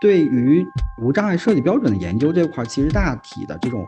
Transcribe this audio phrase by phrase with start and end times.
[0.00, 0.64] 对于
[1.02, 3.84] 无障碍设计标准的研究这块，其实大体的这种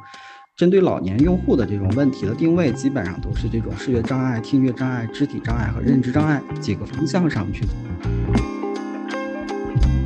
[0.57, 7.65] 针对老年用户的这种问题的定位，基本上都是这种视觉障碍、听觉障碍、肢体障碍和认知障碍几个方向上去。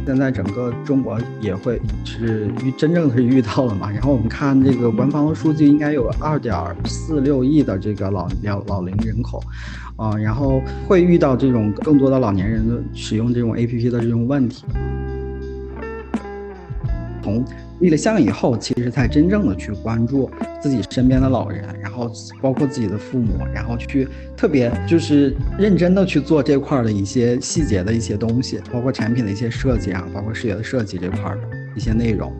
[0.07, 3.91] 现在整个中国也会是遇真正的是遇到了嘛？
[3.91, 9.43] 然后我们看这个官方的数据，应该有二点四六亿的这个老老老龄人口，
[9.96, 14.66] 啊，然后会遇到这种更多的老年人的使用这种 APP 的这种问题。
[17.24, 17.42] 从
[17.80, 22.10] 立了项以后，其实才真正的去关注自己身边的老人，然后
[22.42, 24.06] 包括自己的父母，然后去
[24.37, 31.41] 特别就是认真的去做这块的一些细节的一些东西，包括产品的一些设计啊，包括视觉的设计这块的
[31.74, 32.30] 一些内容。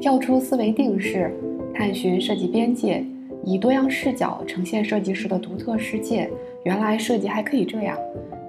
[0.00, 1.30] 跳出思维定式，
[1.74, 3.04] 探寻设计边界，
[3.44, 6.30] 以多样视角呈现设计师的独特世界。
[6.64, 7.98] 原来设计还可以这样。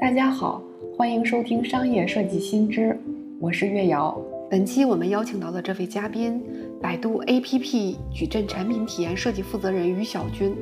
[0.03, 0.61] 大家好，
[0.97, 2.99] 欢迎收听商业设计新知，
[3.39, 4.13] 我是月瑶。
[4.51, 6.43] 本期我们邀请到的这位嘉宾，
[6.81, 10.53] 百度 APP 矩阵产品体验设计负责人于小军，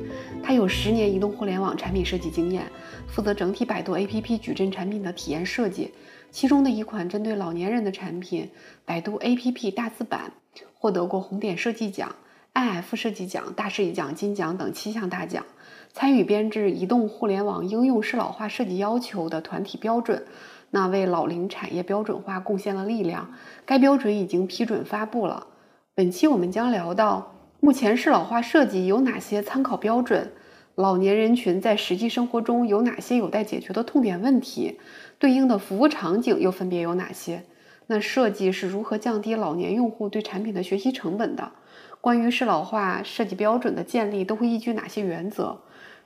[0.44, 2.62] 他有十年移动互联网产品设计经验，
[3.08, 5.90] 负责整体百度 APP 矩阵产品的体验设计。
[6.30, 8.48] 其中的一款针对老年人的产品——
[8.86, 10.32] 百度 APP 大字版，
[10.72, 12.14] 获得过红点设计奖、
[12.54, 15.44] IF 设计奖、大设计奖金奖等七项大奖。
[15.92, 20.24] 参与编制移动互联网应用适老化设计要求的团体标准，
[20.70, 23.34] 那为老龄产业标准化贡献了力量。
[23.66, 25.46] 该标准已经批准发布了。
[25.94, 30.32] 本期我们将聊到目前适老化设计有哪些参考标准，
[30.74, 34.80] 老年人群在实际生活中有哪些有待解决的痛点问题，
[35.18, 37.44] 对应的服务场景又分别有哪些？
[37.88, 41.52] 那设计是如何降低老年用户对产品的学习成本的？
[42.00, 45.60] 关于适老化设计标准的建立都会依据哪些原则？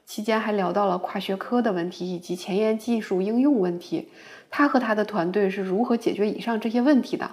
[0.07, 4.09] 期间还聊到了跨学科的问题以及前沿技术应用问题，
[4.49, 7.28] 他和他的团队是如何解决以上这些问题的？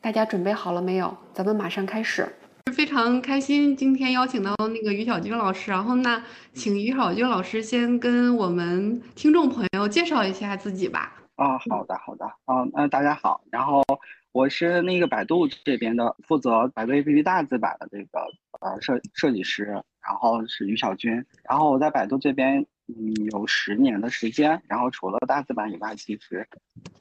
[0.00, 1.14] 大家准备好了没有？
[1.34, 2.26] 咱们马上开始。
[2.72, 6.24] 非常开心今天邀请到那个于小军老师，然后那
[6.54, 11.12] 请于小军老师先跟我们听众朋友介绍一下自己吧。
[11.36, 13.82] 啊，好的，好的，啊，那大家好，然后
[14.32, 18.20] 我是那个百度这边的负责百度 APP 大字版的这个
[18.60, 19.82] 呃设设计师。
[20.04, 24.62] 然后是于小军，然后我在百度这边，嗯，有十年的时间。
[24.68, 26.46] 然后除了大字版以外，其实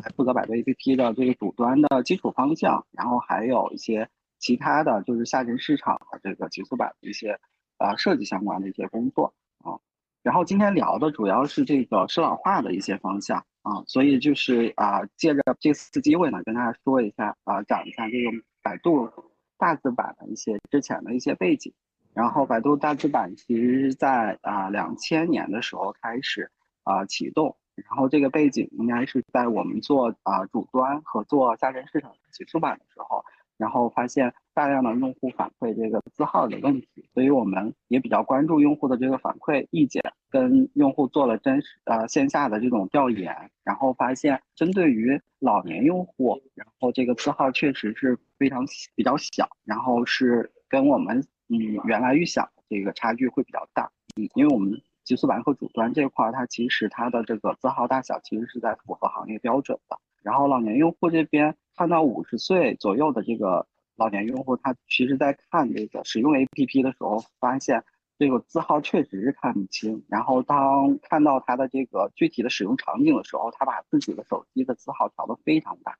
[0.01, 4.07] 还负责百度 APP 的这个主端的基础方向，然后还有一些
[4.39, 7.37] 其他的就是下沉市场的这个极速版的一些
[7.77, 9.75] 呃设计相关的一些工作啊。
[10.21, 18.31] 然后今天聊的主要是这个适老化的一些方向啊，所以就是啊，借着这次机会呢，跟大家说一下啊，讲一下这个
[18.61, 19.09] 百度
[19.57, 21.73] 大字版的一些之前的一些背景。
[22.13, 26.51] 然后，百度大字版其实是在啊两千年的时候开始
[26.83, 33.25] 啊启动，然后这个背景应该是在我们做啊主端和做下沉市场极速版的时候，
[33.57, 48.63] 然后发现大量的用户反馈这个字号的问题，所以我们也比较关注用户的这个反馈意见，跟用户做了真实呃线下的这种调研，然后发现针对于老年用户，然后这个字号确实是非常
[48.93, 51.25] 比较小，然后是跟我们。
[51.53, 59.99] 嗯，原来预想这个差距会比较大，嗯，因为我们极速版和主端这块儿，它其实它的这个字号大小其实是在符合行业标准的。
[60.23, 67.83] 然后老年用户这边看到五十岁左右的这个老年用户，他其实在看这个使用 APP 的时候，发现
[68.17, 70.03] 这个字号确实是看不清。
[70.07, 75.97] 然后当看到它的这个具体的使用场景的时候，他把自己的手机的字号调得非常大。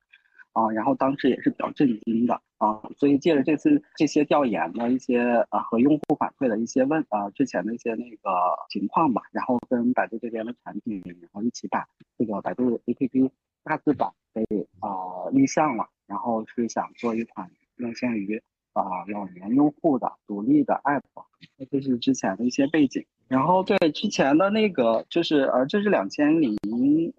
[0.53, 5.19] 啊，然后当时也是比较震惊的啊，所以借着这次这些调研的一些
[5.50, 8.30] 啊和用户反馈的一些问啊之前的一些那个
[8.69, 11.88] 情况吧，然后跟百度这边的产品，然后一起把
[12.18, 13.30] 这个百度 APP
[13.64, 14.44] 大字版给
[14.80, 18.41] 啊立项了，然后是想做一款面向于
[18.74, 21.02] 啊老年用户的独立的 App，
[21.58, 23.06] 那这是之前的一些背景。
[23.28, 26.55] 然后对之前的那个就是呃，这是两千零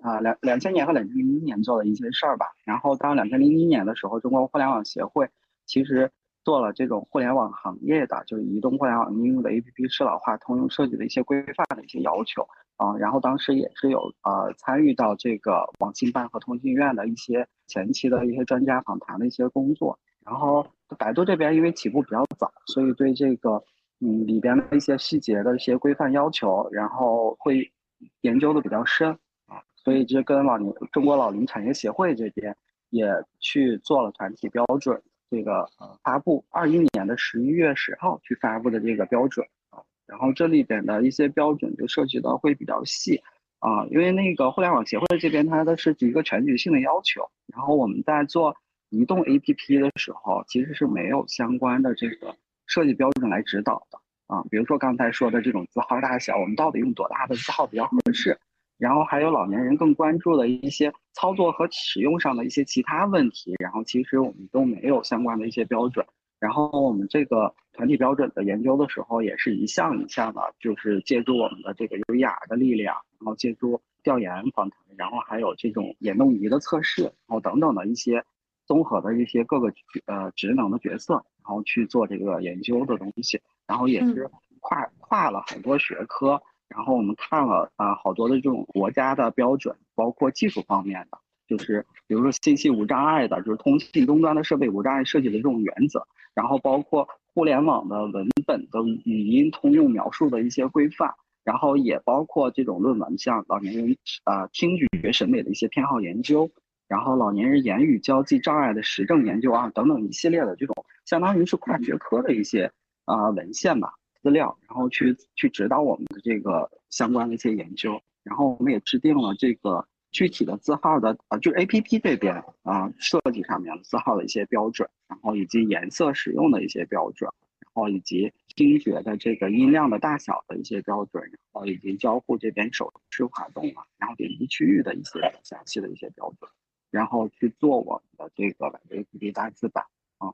[0.00, 2.46] 啊两两千年和两千零一年做的一些事儿吧。
[2.64, 5.28] 然后到两千零一年的时候，中国互联网协会
[5.66, 6.12] 其实
[6.44, 12.46] 做了这种互联网行业的就是移动互联网应用的 APP 适老化通用设计的一些规范的一些要求
[12.76, 12.96] 啊。
[12.96, 19.98] 然后当时也是有呃参与到这个网信办和通信院的一些前期的一些专家访谈的一些工作。
[20.24, 20.64] 然后
[20.96, 23.64] 百度这边因为起步比较早，所以对这个。
[24.00, 27.72] 嗯，里边的一些细节的一些规范要求，然后会
[28.20, 29.10] 研究的比较深
[29.46, 32.54] 啊，所以就跟老龄中国老龄产业协会这边
[32.90, 33.06] 也
[33.38, 35.00] 去做了团体标准，
[35.30, 43.22] 这个呃发布二一年的十一月十号去发布的这个标准啊，然后这里边的一些标准就涉及到会比较细
[43.60, 48.54] 啊，因为那个互联网协会这边它的是一个全局性的要求，然后我们在做
[48.90, 52.36] 移动 APP 的时候，其实是没有相关的这个
[52.66, 54.42] 设计标准来指导的啊。
[54.50, 58.38] 比如说刚才说的这种字号大小，我们到底用多大的字号比较合适？
[58.76, 66.04] 然后还有老年人更关注的一些操作和使用上的一些其他问题，然后其实我们都没有相关的一些标准。
[66.40, 78.24] 然后我们这个团体标准的研究的时候，也是一项一项的，就是借助我们的这个 UER 的力量，然后借助调研访谈，然后还有这种眼动仪的测试，然后等等的一些
[78.66, 79.72] 综合的一些各个
[80.06, 84.30] 呃职能的角色，然后去做这个研究的东西，然后也是
[84.60, 96.06] 跨跨了很多学科，然后我们看了啊好多的这种国家的标准，包括技术方面的，就是比如说信息无障碍的，就是通信终端的设备无障碍设计的这种原则。
[96.34, 101.14] 然后包括互联网的文本的语音通用描述的一些规范，
[101.44, 106.50] 然后也包括这种论文，像老年人啊听觉审美的一些偏好研究，
[106.88, 112.70] 然后老年人言语交际障碍的实证研究啊等等一系列的这种，相当于是跨学科的一些
[113.04, 119.86] 啊文献吧资料，然后去去指导我们的这个相关的一些研究，然后我们也制定了这个。
[120.14, 127.28] 具体的字号的啊，就是 A P P 这边啊，设计上面字号的一些标准，然后以及颜色使用的一些标准，
[127.58, 136.48] 然后以及听觉的这个音量的大小的一些标准，然后以及交互这边手势滑动啊，然后点击区域的一些详细的一些标准，
[136.94, 139.84] 然后去做我们的这个百度 P P 大字版
[140.18, 140.32] 啊，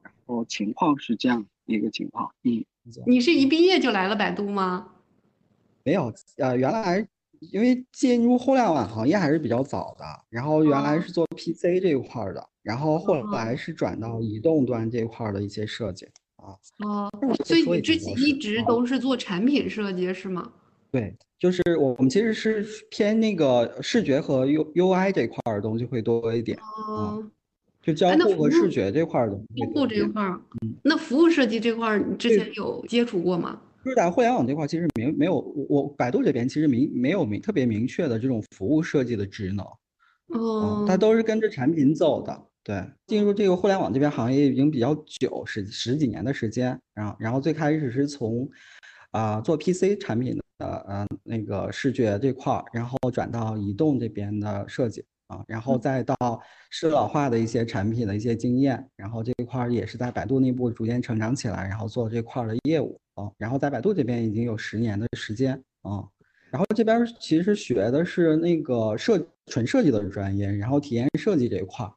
[0.00, 2.64] 然后情况是这样一个情况，嗯，
[3.04, 4.92] 你是一毕业就来了百度吗？
[5.82, 7.08] 没有，呃，原来。
[7.52, 16.04] 因为进入互联网行业还是比较早的，然后原来是做 PC 这一块的，然后后来是转到移动端这块的一些设计
[16.34, 16.58] 啊。
[16.78, 17.08] 哦，
[17.44, 20.50] 所以你之前一直都是做产品设计是吗？
[20.90, 27.16] 对，就是我们其实是偏那个视觉和 U UI 这块的东西会多一点啊，
[27.80, 29.32] 就交互和视觉这块的。
[29.56, 30.40] 交互这块儿，
[30.82, 33.60] 那服务设计这块儿，你之前有接触过吗？
[33.84, 35.38] 就是在互联网这块，其实没没有
[35.68, 39.64] 我百度这边其实明没有明特别明确的这种服务设计的职能，
[40.38, 42.46] 哦，它都是跟着产品走的。
[42.64, 46.78] 对，进入这个互联网这边行业已经比较久，十十几年的时间。
[46.92, 48.46] 然后，然后最开始是从
[49.12, 56.16] 啊做 PC 产品的呃那个视觉这块儿，然后转到移动这边的设计啊，然后再到
[56.70, 63.30] 适老化的一些产品的一些经验，然后这一块也是在百度内部逐渐成长起来，然后做这块儿的业务啊。
[63.38, 65.52] 然后在百度这边已经有十年的时间
[65.82, 66.02] 啊，
[66.50, 71.92] 然后这边其实学的是那个设纯设计的专业，然后体验设计这一块儿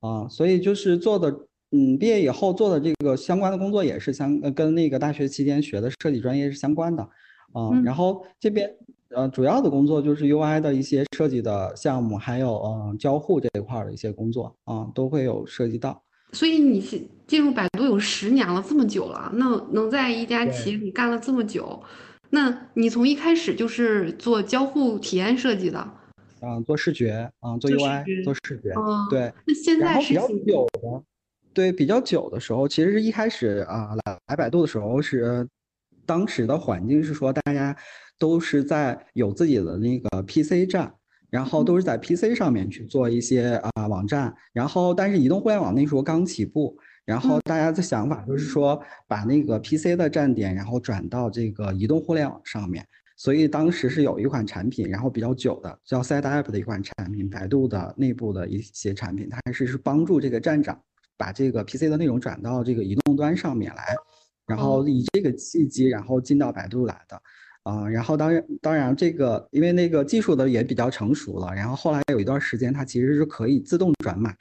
[0.00, 1.30] 啊，所以就是做的，
[1.72, 7.06] 嗯，毕业以后做的这个相关的工作也是相呃跟那个大学期间学的设计专业是相关的
[7.52, 8.70] 啊，然后这边
[9.10, 16.02] 呃主要的工作就是 UI 的一些设计的项目，还有嗯交互这一块的一些工作啊，都会有涉及到。
[16.32, 16.80] 所以你
[17.26, 21.82] 进入百度有十年了，这么久了，那能在一家企业里干了这么久，
[22.30, 25.90] 那你从一开始就是做交互体验设计的，
[26.40, 28.72] 嗯，做视觉，嗯，做 UI，做视觉，
[29.10, 29.32] 对。
[29.44, 31.02] 那现在是比较久的，
[31.52, 35.44] 对，比较久的时候，其实是一开始啊来来百度的时候是，
[36.06, 37.76] 当时的环境是说大家
[38.18, 40.92] 都是在有自己的那个 PC 站。
[41.30, 52.84] 然后都是在 PC 上面去做一些啊网站，然后但是移动互联网那时候刚起步，然后大家的想法就是说把那个 PC 的站点，然后转到这个移动互联网上面，
[53.16, 60.76] 所以当时是有一款产品，然后比较久的叫 Side App 的一款产品，百度的内部的一些产品，它还是是帮助这个站长
[61.16, 63.94] 把这个 PC 的内容转到这个移动端上面来，
[64.50, 67.22] 然后以这个契机，然后进到百度来的。
[67.62, 74.34] 啊，然后当然，当然这个因为那个技术的也比较成熟了，然后后来有一段时间，它其实是可以自动转码，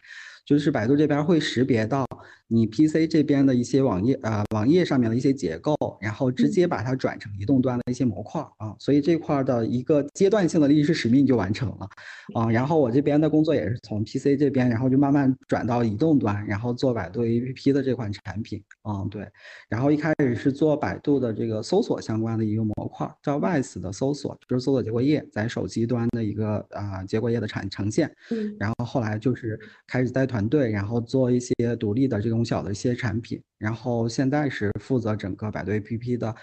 [0.45, 2.07] 就是百度这边会识别到。
[2.51, 11.87] 你 PC 这边的一些网页啊，网页上面的一些结构，然后直接把它转成移动端的一些模块啊，所以这块的一个阶段性的历史使命就完成了
[12.33, 12.49] 啊。
[12.49, 19.27] 然后我这边的工作也是从 PC 这边，然后就慢慢转到移动端，然后做百度 APP 的这款产品啊，对。
[19.69, 28.11] 然后一开始是做百度的这个搜索相关的一个模块，叫 w i s e 的搜索，就是搜索结果页在手机端的一个啊结果页的产呈现。
[28.31, 28.55] 嗯。
[28.59, 32.38] 然后后来就是开始带团队，然后做一些独立的这种。
[32.39, 36.33] 中小的一些产品，然后现在是负责整个百度 APP 的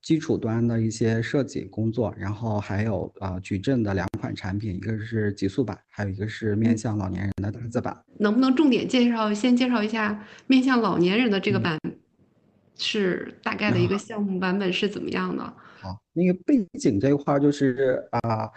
[0.00, 8.02] 基础端的一些设计工作，然后还有呃矩阵的两款产品，一个是极速版，还有一个是面向老年人的大字版。
[8.18, 11.78] 能不能重点介绍，先介绍一下面向老年人的这个版？
[12.78, 15.44] 是大概的一个项目版本是怎么样的？
[15.82, 18.48] 好，那个背景这一块就是啊，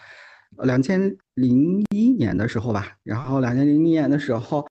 [0.63, 4.65] 两千零一年的时候吧，然后两千零一年的时候，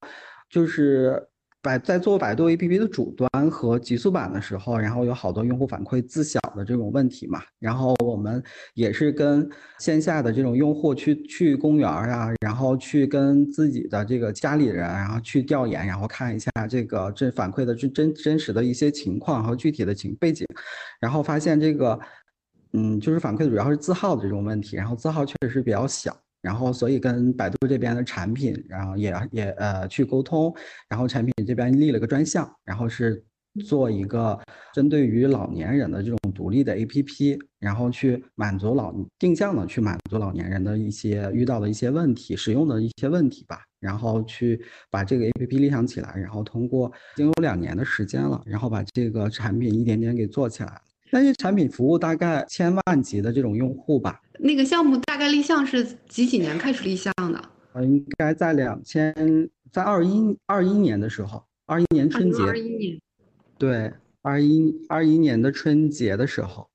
[0.48, 1.28] 就是
[1.64, 8.42] 百在做百度 APP 的主端和极速版的时候，然后有好多用户反馈自小的这种问题嘛，然后我们
[8.74, 20.46] 也是跟线下的这种用户去去公园啊，然后去跟自己的这个家里人，然后去调研，然后看一下这个这反馈的真真真实的一些情况和具体的情背景，
[21.00, 21.98] 然后发现这个。
[22.76, 26.12] 嗯，就是反馈主要是字号的这种问题，然后字号确实是比较小，
[26.44, 30.54] 然后所以跟百度这边的产品，然后也也呃去沟通，
[30.90, 33.24] 然后产品这边立了个专项，然后是
[33.64, 34.38] 做一个
[34.74, 44.60] 针对于老年人的这种独立的 APP，然后去满足老定向的去满足老年人的一些遇到的一些问题，使用的一些问题吧，然后去
[44.90, 50.80] 把这个 APP 立项起来，然后通过已经有两年的时间了，然后把这个产品一点点给做起来了。
[51.10, 54.20] 那些产品服务大概千万级的这种用户吧。
[54.38, 57.38] 那个项目大概立项是几几年开始立项的？
[57.72, 59.14] 啊，应该在两千，
[59.70, 62.42] 在二一二一年的时候，二一年春节。
[62.42, 62.98] 二一年。
[63.56, 63.92] 对，
[64.22, 66.68] 二一二一年的春节的时候。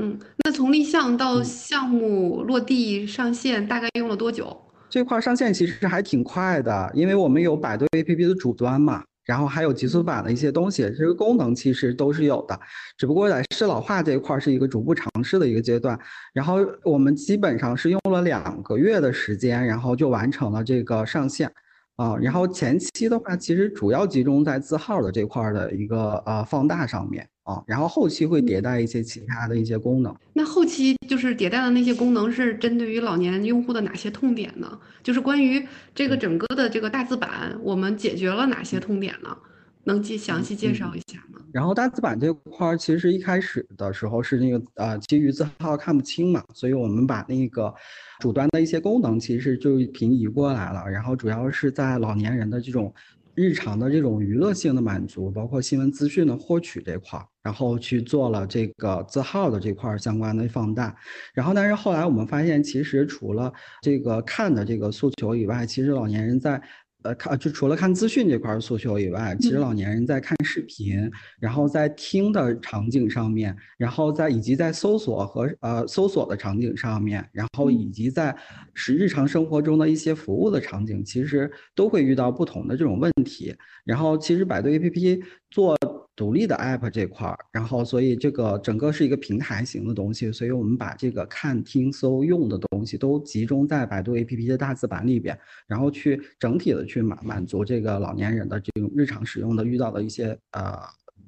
[0.00, 4.56] 嗯，那从立项到项目落地上线，大概用了多久？
[4.88, 9.04] 这块上线其实还挺快的，因为我们有百度 APP 的主端嘛。
[9.26, 12.58] 然后还有极速版的一些东西，这个功能其实都是有的，
[12.96, 15.98] 只不过在适老化这一块是一个逐步尝试的一个阶段。
[16.32, 21.52] 然后我们基本上是用了两个月的时间，然后就完成了这个上线。
[21.96, 30.14] 啊，然后前期的话，其实主要集中在字号的这块的一个呃放大上面啊，然后后期会迭代一些其他的一些功能。
[30.32, 34.78] 那后期就是迭代的那些功能是针对于老年用户的哪些痛点呢？
[35.04, 39.36] 就是关于这个整个的这个大字版，我们解决了哪些痛点呢？
[39.84, 41.38] 能介详细介绍一下吗？
[41.52, 47.72] 然后大字版这块儿，其实一开始的时候是那个呃，基于字号看不清嘛，所以我们把那个
[48.18, 50.90] 主端的一些功能其实就平移过来了。
[50.90, 52.92] 然后主要是在老年人的这种
[53.36, 60.92] 日常的这种娱乐性的满足，包括新闻资讯的获取这块儿，然后去做了这个字号的这块相关的放大。
[61.32, 66.60] 然后但是后来我们发现，其实除了这个看的这个诉求以外，其实老年人在
[67.04, 78.36] 呃，看就除了看资讯这块诉求以外，其实老年人在看视频，然后在听的场景上面，然后在以及在搜索和呃搜索的场景上面，然后以及在
[78.74, 83.54] 是日常生活中的一些服务的场景，其实都会遇到不同的这种问题。
[83.84, 85.78] 然后其实百度 APP 做。
[86.16, 100.78] 独立的 app 这块儿，然后所以这个整个是一个平台型的东西，所以我们把这个看、听、搜、用的东西都集中在百度 APP 的大字版里边，然后去整体的去满满足这个老年人的这种日常使用的遇到的一些呃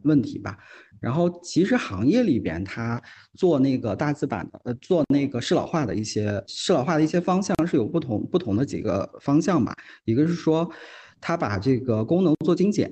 [0.04, 0.56] 问题吧。
[1.00, 3.00] 然后其实行业里边它
[3.34, 9.74] 做那个大字版的，呃做那个适老化的一些适老化的一些方向是有不同不同的几个方向吧。
[10.06, 10.68] 一个是说，
[11.20, 12.90] 它把这个功能做精简。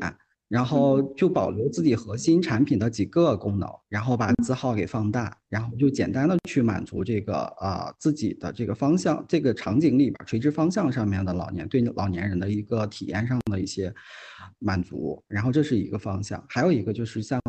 [0.49, 13.93] 然后就保留自己核心产品的几个功能，然后把字号给放大，然后就简单的去满足这个呃自己的这个方向、这个场景里边垂直方向上面的老年对老年人的一个体验上的一些
[14.61, 15.21] 满足。
[15.27, 17.41] 然后这是一个方向，还有一个就是像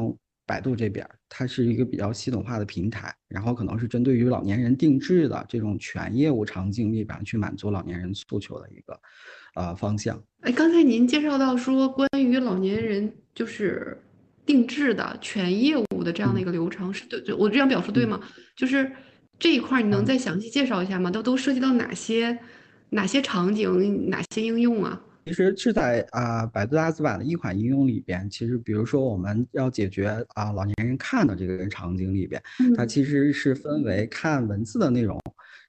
[0.47, 8.99] 百度这边，它是一个比较系统化的平台，然后可能是针对于老年人定制的这种全业务场景里边去满足老年人诉求的一个。
[9.55, 10.21] 呃，方向。
[10.41, 13.99] 哎，刚才您介绍到说，关于老年人就是
[14.45, 18.21] 定制的全业务的这样的一个流程，是对，我这样表述对吗？
[18.55, 18.91] 就是
[19.39, 21.09] 这一块，你能再详细介绍一下吗？
[21.09, 22.37] 都都涉及到哪些
[22.91, 25.01] 哪些场景，哪些应用啊？
[25.27, 32.41] 其实是在啊，百度大字版的一款应用里边，其实比如说我们要解决啊老年人看的这个场景里边，
[32.77, 35.19] 它其实是分为看文字的内容。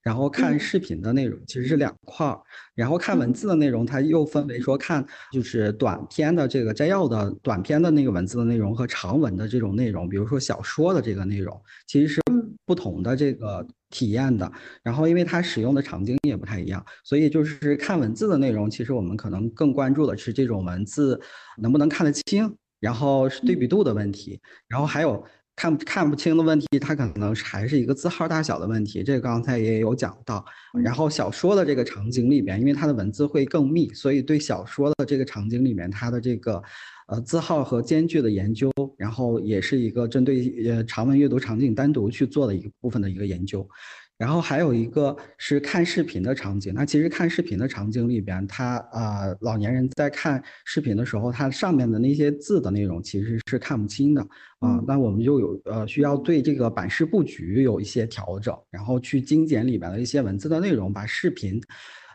[0.00, 2.40] 然后看视频的内容其实是两块儿，
[2.74, 12.20] 然后看文字的内容，它又分为说看就是短篇的这个摘要的短篇的那个文字的内容和长文的这种内容，比如说小说的这个内容，其实是
[12.64, 14.50] 不同的这个体验的。
[14.82, 21.20] 然后因为它使用的场景也不太一样，所以就是看文字的内容，其实我们可能更关注的是这种文字
[21.58, 25.24] 能不能看得清，然后是对比度的问题，然后还有。
[25.60, 30.44] 看看不清的问题，它可能是还是一个字号大小的问题，这个刚才也有讲到。
[30.84, 36.62] 然后小说的这个场景里边，因为它的文字会更密，所以对小说的这个场景里面，它的这个
[37.08, 43.68] 呃字号和间距的研究，然后也是一个针对呃长文阅读场景单独去做的一个部分的一个研究。
[44.16, 46.74] 然后还有一个是看视频的场景。
[46.74, 54.20] 那其实看视频的场景里边，他啊老年人在看视频的时候，它上面的那些字的内容其实是看不清的
[54.58, 54.82] 啊。
[54.88, 61.60] 那我们就有呃需要对这个版式布局有一些调整，然后去精简里边的一些文字的内容，把视频。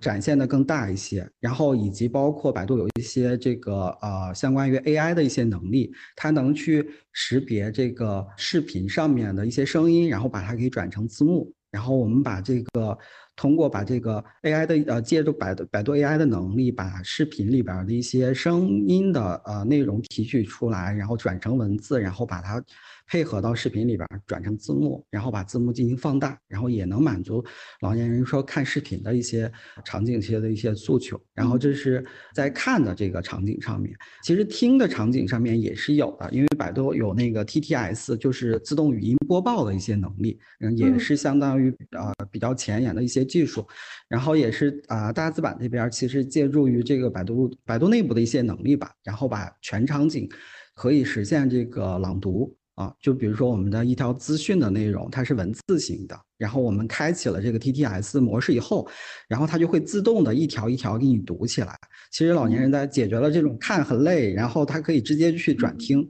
[0.02, 12.98] 展现的更大一些，然后以及包括百度有一些这个呃相关于 AI 的一些能力，它能去识别这个视频上面的一些声音，然后把它给转成字幕，然后我们把这个
[13.36, 22.64] 通过把这个 AI 的呃借助百度百度 AI 的能力，把视频里边的一些声音的呃内容提取出来，然后转成文字，然后把它。
[23.14, 27.46] 配合到视频里边转成字幕，然后把字幕进行放大，然后也能满足
[27.82, 29.52] 老年人说看视频的一些
[29.86, 31.16] 场景些的一些诉求。
[31.36, 32.04] 然后这是
[32.34, 43.64] 在看的这个场景上面，其实听的场景上面也是有的，因为百度有那个 TTS，就是自动语音播报的一些能力，嗯，也是相当于呃比较前沿的一些技术。
[44.10, 50.28] 然后也是啊，大字版这边其实借助于这个百度百度内部的一些能力吧，然后把全场景
[50.74, 52.58] 可以实现这个朗读。
[52.76, 58.88] 啊，就比如说我们的一条资讯的内容，它是文字型的，然后我们开启了这个 TTS 模式以后，
[59.28, 61.76] 然后它就会自动的一条一条给你读起来。
[62.12, 66.08] 其实老年人在解决了这种看很累，然后他可以直接去转听，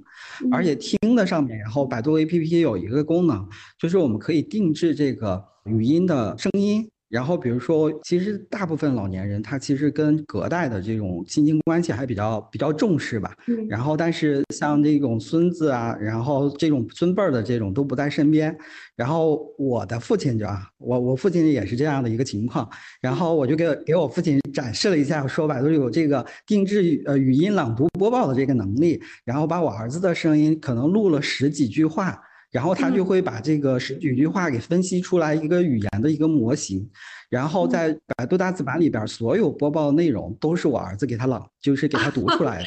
[0.52, 6.90] 而且听的上面，然后百度 APP 有一个功能，就是我们可以定制这个语音的声音。
[7.14, 13.32] 然后，比如说，其实大部分老年人他其实跟隔代的这种亲情关系还比较比较重视吧。
[13.46, 13.68] 嗯。
[13.68, 18.58] 然后，但是像这种孙子啊，然后这种孙辈儿的这种都不在身边。
[18.96, 22.68] 然后我的父亲就啊，我我父亲也是这样的一个情况。
[23.00, 32.20] 然后我就给给我父亲展示了一下，说百度有这个定制呃语音朗读播报的这个能力，然后把我儿子的声音可能录了十几句话。
[32.54, 36.88] 然后他就会把这个十几句话给分析出来一个语言的一个模型，
[37.28, 42.66] 然后在百度大字版里边，所有播报的内容都是我儿子给他朗，就是给他读出来的。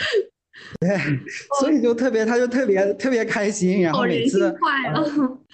[0.80, 0.98] 对，
[1.60, 4.54] 所以就特别，他就特别特别开心，然后每次，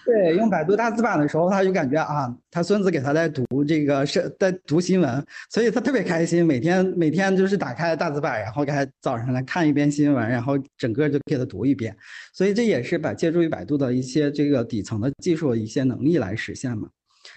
[0.04, 11.96] 对，用百度大字版的时候，他就感觉啊，他孙子给他在读这个是在读新闻，所以他特别开心，每天每天就是打开大字版，然后给他早上来看一遍新闻，然后整个就给他读一遍，
[12.32, 16.88] 所以这也是把借助于百度的一些这个底层的技术一些能力来实现嘛。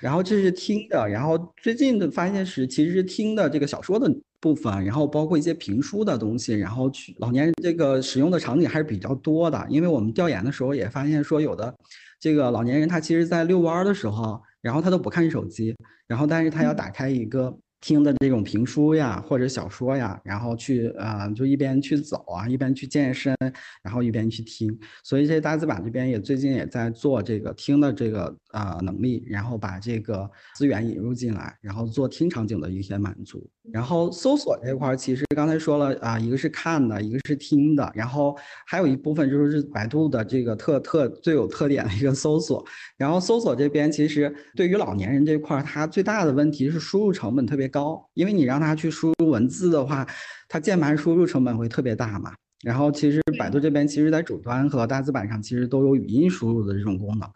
[0.01, 9.65] 然后这是听的，然后最近的发现是，其实是听的这个小说的部分，然后包括一些评书的东西，然后去老年人这个使用的场景还是比较多的。
[9.69, 11.73] 因为我们调研的时候也发现说，有的
[12.19, 15.75] 这个老年人他其实在遛弯的时候，然后他都不看手机，
[16.07, 17.57] 然后但是他要打开一个。
[17.81, 23.35] 听的这种评书呀，或者小说呀，然后去啊，就一边去走啊，一边去健身，
[23.83, 24.75] 然后一边去听。
[25.03, 33.47] 所以这大字版这边也最近也在做这个听的这个啊能力，然后把这个资源引入进来，然后做听场景的一些满足。
[33.71, 42.65] 然后搜索这块儿，其实刚才说了啊，一个是看的，一个是听的，然后还有一部分就是百度的这个特特最有特点的一个搜索。
[42.97, 47.65] 然后搜索这边其实对于老年人这块儿，它最大的问题是输入成本特别。
[47.75, 50.07] 高，因为你让他去输入文字的话，
[50.47, 52.31] 他键盘输入成本会特别大嘛。
[52.63, 57.29] 然后其实百度这边其实在主端和大字版上其实都有语音输入的这种功能，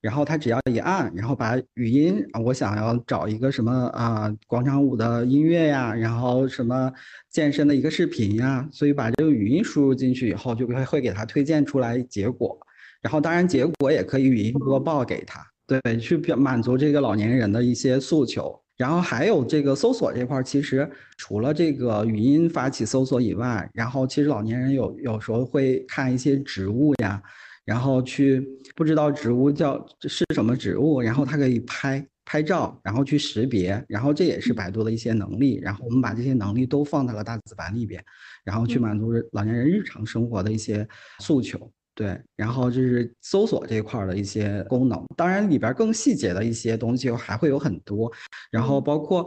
[0.00, 6.92] 然后他只要一按，然后把语音，我想要找一个什么啊广场舞的音乐呀，然后什么
[7.30, 12.58] 健身的一个视频呀，所以把这个语音输入进去以后，就会会给他推荐出来结果。
[13.02, 18.60] 然后当然结果也可以语音播报给他，对，去表满足这个老年人的一些诉求。
[18.76, 27.22] 然后还有这个搜索这块，其实除了这个语音发起搜索以外，然后其实老年人有有时候会看一些植物呀，
[27.66, 35.58] 然后去不知道植物叫是什么植物，然后它可以拍拍照，然后去识别，然后这也是百度的一些能力。
[35.60, 38.02] 然后我们把这些能力都放在了大字版里边，
[38.44, 41.70] 然后去满足老年人日常生活的一些诉求。
[41.94, 48.12] 对，然后就是搜索这一块的一些功能，当然里边更细节的一些东西还会有很多，
[48.50, 49.26] 然后包括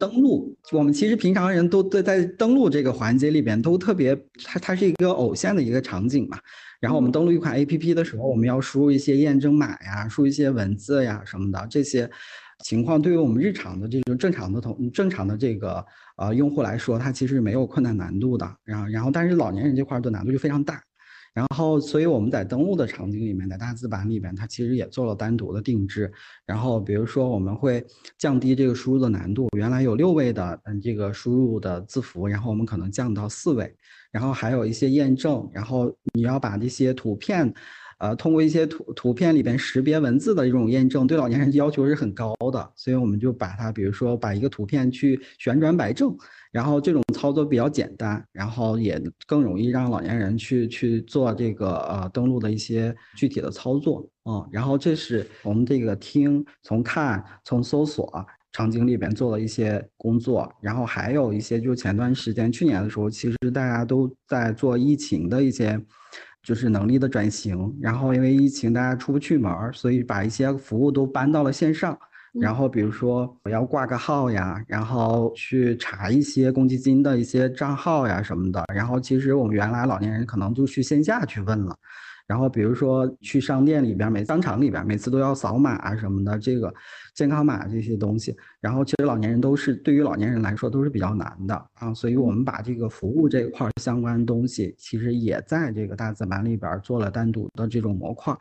[0.00, 6.38] 登录，我们其实平常人都在在登录这个环节里边都特别，它它是一个偶像的一个场景嘛。
[6.80, 12.10] 然后我们登录一款 APP 的时候，我们要输入一些验证码呀，输一些文字呀什么的，这些
[12.64, 15.84] 情况对于我们日常的这种正常的同正常的这个
[16.16, 18.50] 呃用户来说，它其实没有困难难度的。
[18.64, 20.82] 然后然后但是老年人这块的难度就非常大。
[21.32, 26.12] 然后，所以我们在登录的场景里面，在大字版里面，它其实也做了单独的定制。
[26.44, 27.84] 然后，比如说我们会
[28.18, 33.74] 降低这个输入的难度，原来有六位的嗯这个输入的字符，然后我们可能降到四位。
[34.10, 37.54] 然后还有一些验证，然后你要把这些图片
[38.00, 46.16] 呃，通过一些图图片里边识别文字的这种验证，对老年人要求是很高的，所以我们就把它，比如说把一个图片去旋转摆正，
[46.50, 54.48] 然后这种操作比较简单，然后也更容易让老年人去去做这个呃登录的一些具体的操作嗯。
[54.50, 58.26] 然后这是我们这个听、从看、从搜索。
[58.52, 65.80] 场景里边做了一些工作，然后还有一些，就是前段时间去年的时候，其实大家都在做疫情的一些，
[66.42, 67.76] 就是能力的转型。
[67.80, 71.98] 然后因为疫情，大家出不去门儿，所以把一些服务都搬到了线上。
[72.32, 78.64] 然后比如说我要挂个号呀，然后去查一些公积金的一些账号呀什么的。
[78.72, 81.76] 然后其实我们原来老年人可能就去线下去问了。
[82.30, 86.72] 然后比如说去商店里边，每商场里边每次都要扫码啊什么的，这个
[87.12, 88.36] 健康码这些东西。
[88.60, 98.32] 然后其实老年人都是对于老年人来说都是比较难的啊，所以我们把这个服务这一块相关东西，其实也在这个大字版里边做了单独的这种模块，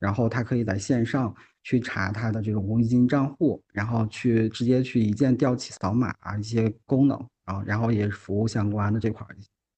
[0.00, 1.32] 然后他可以在线上
[1.62, 9.24] 去查他的这种公积金账户，然后去直接去一键调起扫码啊一些功能啊，然后也是服务相关的这块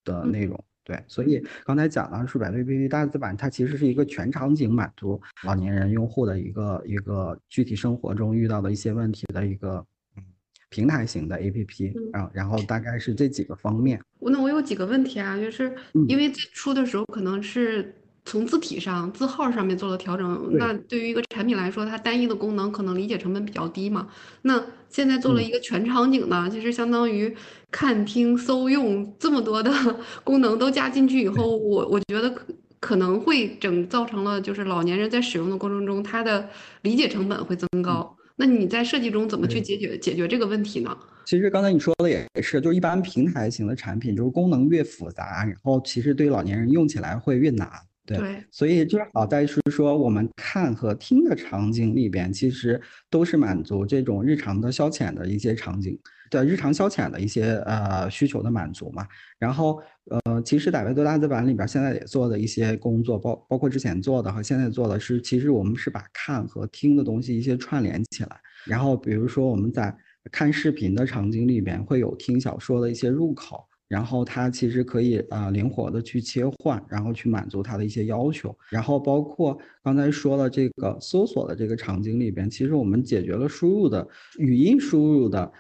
[0.04, 0.59] 的内容。
[0.88, 9.85] 对，所以刚才讲了数百度 APP 大字版，它其实是一个全场景满足老年人用户的一个一个具体生活中遇到的一些问题的一个
[10.16, 10.24] 嗯
[10.70, 14.01] 平台型的 APP，然后然后大概是这几个方面。
[14.18, 15.70] 那我有几个问题啊，就是
[16.09, 17.94] 因为最初的时候可能是。
[18.29, 24.07] 从字体上、字号上面做了调整，那对于一个产品来说，它单一的功能可能理解成本比较低嘛。
[24.43, 27.35] 那现在做了一个全场景呢，其实相当于
[27.71, 29.73] 看、听、搜、用这么多的
[30.23, 32.45] 功能都加进去以后，我我觉得可
[32.81, 36.49] 可能会整造成了就是老年人在使用的过程中，他的
[36.83, 38.14] 理解成本会增高。
[38.37, 40.97] 那你在设计中怎么去解决解决这个问题呢？
[41.25, 47.69] 其实刚才你说的也是，就是一般平台型的产品，就是功能越复杂，然后其实对于老年人用起来会越难。
[48.16, 55.99] 对，所以就是好在是说，我们看和听的场景里边，其实都是满足这种日常的消遣的一些场景
[56.31, 59.07] 对日常消遣的一些呃需求的满足嘛。
[59.38, 59.81] 然后
[60.25, 68.40] 呃，其实百度大字版里边现在也做的一些工作，包包括之前做的和现在做的是，其实我们是把看和听的东西一些串联起来。
[68.64, 69.94] 然后比如说我们在
[70.33, 73.67] 看视频的场景里边会有听小说的一些入口。
[73.88, 78.55] 然后它其实可以啊灵活的去切换，然后去满足它的一些要求。
[78.68, 84.07] 然后包括刚才说了这个搜索的这个场景里边，其实我们解决了输入的
[84.38, 85.51] 语音输入的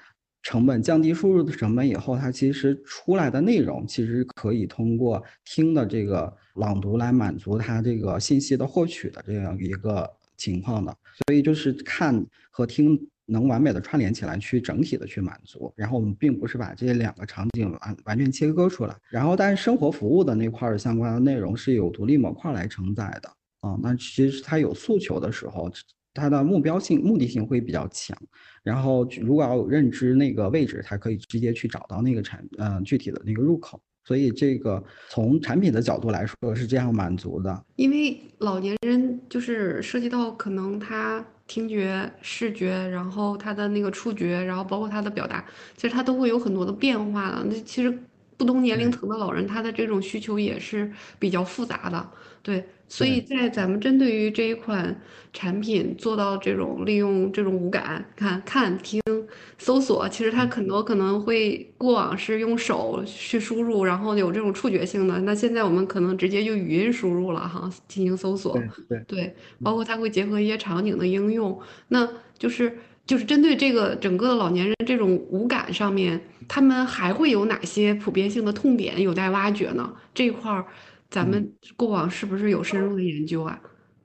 [0.42, 10.94] 成本，降低输入的成本以后，它其实出来的内容其实可以通过听的这个朗读来满足它这个信息的获取的这样一个情况的。
[11.26, 13.08] 所以就是看和听。
[13.28, 15.70] 能完美的串联起来，去整体的去满足。
[15.76, 18.96] 然后我们并不是把这两个场景完完全切割出来。
[19.10, 23.28] 然后，但是生活服务的那块的相关的内容是有独立模块来承载的
[23.60, 23.78] 啊。
[23.82, 25.70] 那其实它有诉求的时候，
[26.14, 28.16] 它的目标性、目的性会比较强。
[28.62, 33.78] 然后，如果要有认知那个位置，它可以直接去找到那个产嗯具体的那个入口。
[34.04, 37.64] 所以这个从产品的角度来说是这样满足的。
[37.76, 41.22] 因为老年人就是涉及到可能他。
[41.48, 45.44] 听觉、视觉，然后他的那个触觉，然后包括他的表达，
[45.76, 47.42] 其实他都会有很多的变化的。
[47.44, 47.90] 那其实
[48.36, 52.08] 不同年龄层的老人，他的这种需求也是比较复杂的，
[52.42, 52.64] 对。
[52.88, 54.98] 所以在咱们针对于这一款
[55.32, 59.00] 产品做到这种利用这种五感，看、看、听、
[59.58, 65.20] 搜索，其实它很多可能会过往是用手去输入，然后有这种触觉性的。
[65.20, 68.58] 那现在我们可能直接就语音输入了哈，进行搜索。
[68.88, 79.92] 对对，包括它会结合一些场景的应用，那就是就是针对这个整个的老年人这种五感上面，他们还会有哪些普遍性的痛点有待挖掘呢？
[80.14, 80.64] 这块儿。
[81.10, 83.58] 咱们过往是不是有深入的研究啊？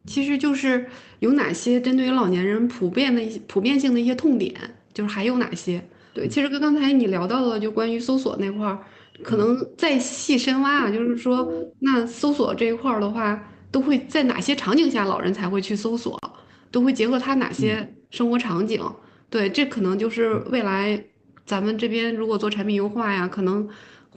[0.05, 0.85] 其实就是
[1.19, 4.53] 有哪些针对于老年人普遍的一些普遍性的一些痛点，
[4.93, 5.81] 就是还有哪些？
[6.13, 8.79] 对，其实跟刚才你聊到的就关于搜索那块儿，
[9.23, 16.19] 可能再细深挖啊，就是说那搜索这一块儿的话，都会在哪些场景下老人才会去搜索？
[16.69, 18.81] 都会结合他哪些生活场景？
[19.29, 21.01] 对，这可能就是未来
[21.45, 23.67] 咱们这边如果做产品优化呀，可能。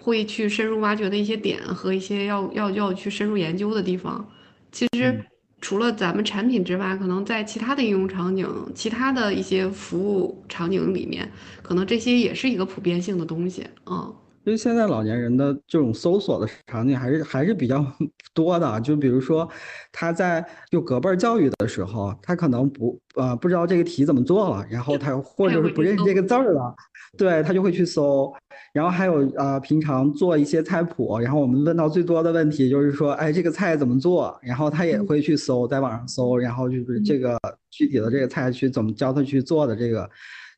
[0.00, 4.26] 会去深入挖掘的一些点和一些要要要去深入研究的地方。
[4.70, 5.24] 其实
[5.60, 11.28] 除了咱们产品之外，可能在其他的应用场景、其他的一些服务场景里面，
[11.62, 13.66] 可能这些也是一个普遍性的东西。
[13.86, 17.84] 嗯，因为现在老年人的这种搜索的场景还是还是比较
[18.34, 19.48] 多的，就比如说
[19.90, 26.74] 他在就隔辈教育的时候，他可能不呃不知道这个题怎么做了，然后他或者是不认识这个字儿了，
[27.16, 28.32] 对他就会去搜。
[28.72, 34.38] 然后还有呃平常做一些菜谱，然后我们问到最多的问题就是说，哎这个菜怎么做？
[34.42, 37.38] 然后他也会去搜，在网上搜，然后就是这个
[37.70, 40.08] 具体的这个菜去怎么教他去做的这个。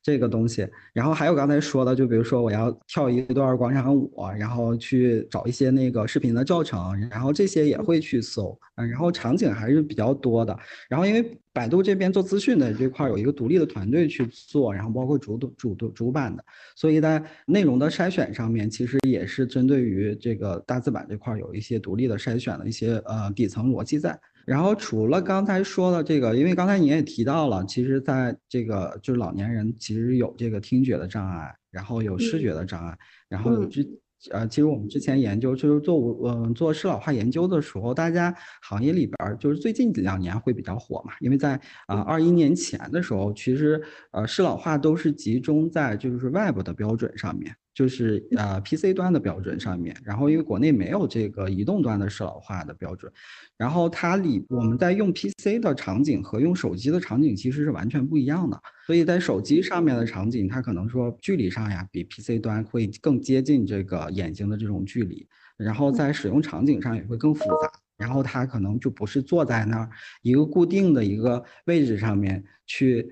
[0.01, 10.57] 这个东西，然后还有刚才说的，就比如说我要跳一段广场舞，然后去找一些那个视频的教程，然后这些也会去搜，嗯，然后场景还是比较多的。
[10.87, 16.43] 然后因为百度这边做资讯的这块有一个独立的团队去做，然后包括主主主主板的，
[16.75, 24.17] 所以在内容的筛选上面，其实也是针对于这个大字版这块有一些独立的筛选的一些呃底层逻辑在。
[24.49, 33.87] 然后除了刚才说的这个，因为刚才你也提到了，其实在这个就是老年人其实有这个听觉的障碍，然后有视觉的障碍，然后有之
[34.31, 41.53] 呃，其实我们之前研究就是做嗯做适老化研究的时候，大家行业里边就是最近两年会比较火嘛，因为在
[41.85, 43.79] 啊二一年前的时候，其实
[44.13, 47.55] 呃适老化都是集中在就是外部的标准上面。
[47.79, 53.09] 就是呃 PC 端的标准上面，然后因为国内没有这个移动端的适老化的标准，
[53.55, 69.89] 然后它里我们在用 PC 的场景和用手机的场景其实是完全不一样的，所以在手机上面的场景，它可能说距离上呀比 PC 端会更接近这个眼睛的这种距离，然后在使用场景上也会更复杂，然后它可能就不是坐在那儿
[70.21, 73.09] 一个固定的一个位置上面去。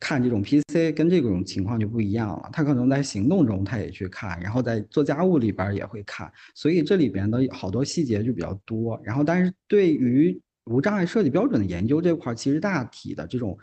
[0.00, 9.00] 看这种 PC 跟这种情况就不一样了，他可能在行动中他也去看，然后在做家务里边也会看，所以这里边的好多细节就比较多。
[9.04, 13.58] 然后，但是对于无障碍设计标准的研究这块，其实大体的这种。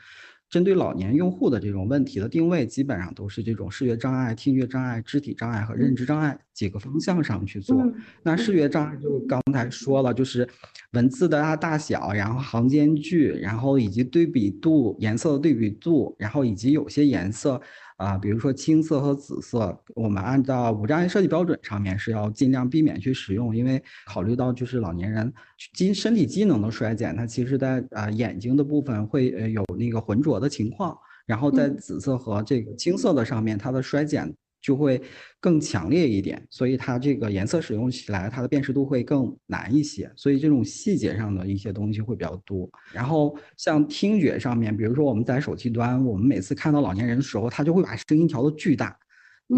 [0.54, 7.84] 针对老年用户的这种问题的定位，基本上都是这种视觉障碍、听觉障碍、肢体障碍和认知障碍几个方向上去做。
[8.22, 10.48] 那视觉障碍就刚才说了，就是
[10.92, 17.60] 文字的大大小，然后行间距，然后以及对比度、颜色的对比度，然后以及有些颜色。
[17.98, 25.32] 啊，比如说青色和紫色，我们按照无障碍设计标准上面是要尽量避免去使用，因为考虑到就是老年人
[25.74, 34.34] 机身体机能的衰减，它其实在啊眼睛的部分会呃有那个浑浊的情况，然后在紫色和这个青色的上面，它的衰减。
[34.64, 35.00] 就会
[35.40, 42.68] 更强烈一点，所以它这个颜色使用起来，它的辨识度会更难一些，所以这种细节上的一些东西会比较多。
[42.92, 48.98] 然后像听觉上面，比如说我们在手机端，我们每次看到老年人的时候，他就会把声音调的巨大，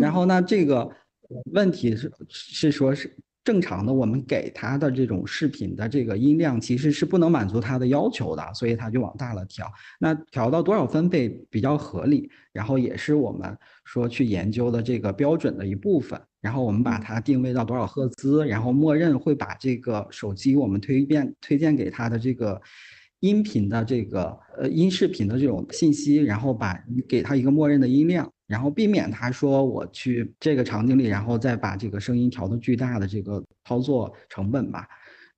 [0.01, 0.89] 然后呢，这个
[1.53, 3.15] 问题是是说是。
[3.45, 9.71] 正常的，我们给他的这种视频的这个音量其实是不能满足他的要求的，所以他就往大了调。
[9.99, 12.29] 那调到多少分贝比较合理？
[12.51, 16.19] 然后也是我们说去研究的这个标准的一部分。
[16.41, 22.61] 然后我们把它定位到多少赫兹，然后默认会把这个手机我们推荐推荐给他的这个
[23.19, 28.31] 音频的这个呃音视频的这种信息，然后把给他一个默认的音量。
[28.47, 34.87] 然后避免他说我去这个场景里，然后再把这个声音调的巨大的这个操作成本吧。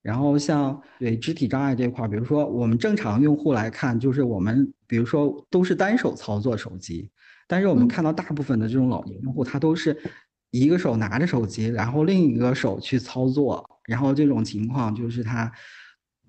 [0.01, 7.09] 然后像对肢体障碍这块，比如说我们正常用户来看，就是我们比如说都是单手操作手机，
[7.47, 9.97] 但是我们看到大部分的这种老年用户，他都是
[10.51, 15.51] 一个手拿着手机，然后另一个手去操作，然后这种情况就是他。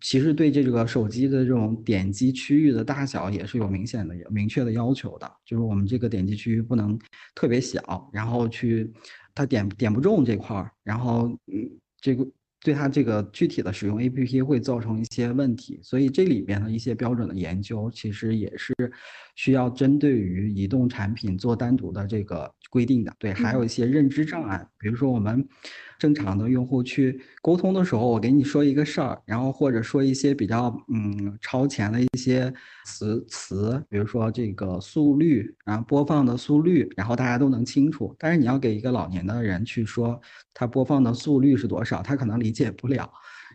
[0.00, 6.98] 其实对这个手机的这种点击区域的大小也是有明显的、明确的要求的，就是我们这个点击区域不能
[7.34, 8.92] 特别小，然后去
[9.34, 12.26] 它点点不中这块儿，然后嗯，这个
[12.62, 18.74] 对它这个具体的使用 APP 会造成一些问题，所以这里边的一些标准的研究其实也是
[19.36, 23.12] 需要针对于移动产品做单独的这个规定的。
[23.18, 25.46] 对，还有一些认知障碍，比如说我们。
[25.98, 32.52] 正常的用户去沟通的时候，我给你说一个事儿，然后或者说一些比较嗯超前的一些
[32.86, 38.14] 词词，比如说这个速率，然后播放的速率，然后大家都能清楚。
[38.16, 40.20] 但是你要给一个老年的人去说
[40.54, 43.10] 他播放的速率是多少，他可能理解不了。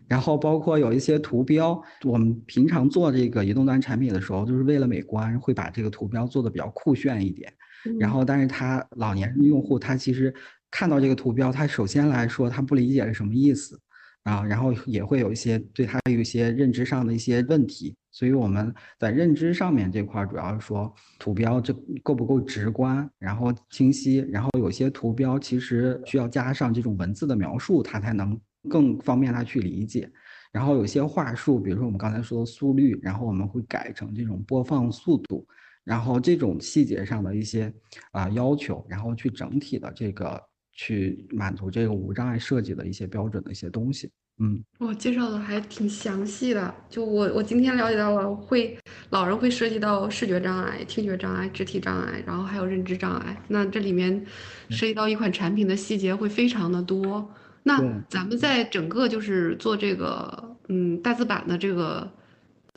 [0.06, 7.50] 然后包括有一些图标，我们平常做这个移动端产品的时候，就是为了美观，会把这个图标做的比较酷炫一点。
[7.98, 10.34] 然后，但是他老年用户他其实。
[10.74, 13.80] 看到这个图标，他首先来说他不理解是什么意思，
[14.24, 28.36] 啊，然后也会有一些对他有一些认知上的一些问题，所以我们在认知上面这块主要是说图标这够不够直观，然后清晰，然后有些图标其实需要加上这种文字的描述，它才能
[28.68, 30.10] 更方便他去理解，
[30.50, 35.46] 然后有些话术，比如说我们刚才说的速率，然后我们会改成这种播放速度，
[35.84, 37.72] 然后这种细节上的一些
[38.10, 40.42] 啊要求，然后去整体的这个。
[40.74, 44.10] 去满足这个无障碍设计的一些标准的一些东西。
[44.38, 46.74] 嗯，我介绍的还挺详细的。
[46.90, 48.76] 就我我今天了解到了，会
[49.10, 53.40] 老人会涉及到视觉障碍、听觉障碍、肢体障碍，然后还有认知障碍。
[53.48, 54.26] 那这里面
[54.70, 57.32] 涉及到一款产品的细节会非常的多。
[57.62, 62.10] 那咱们在整个就是做这个嗯大字版的这个。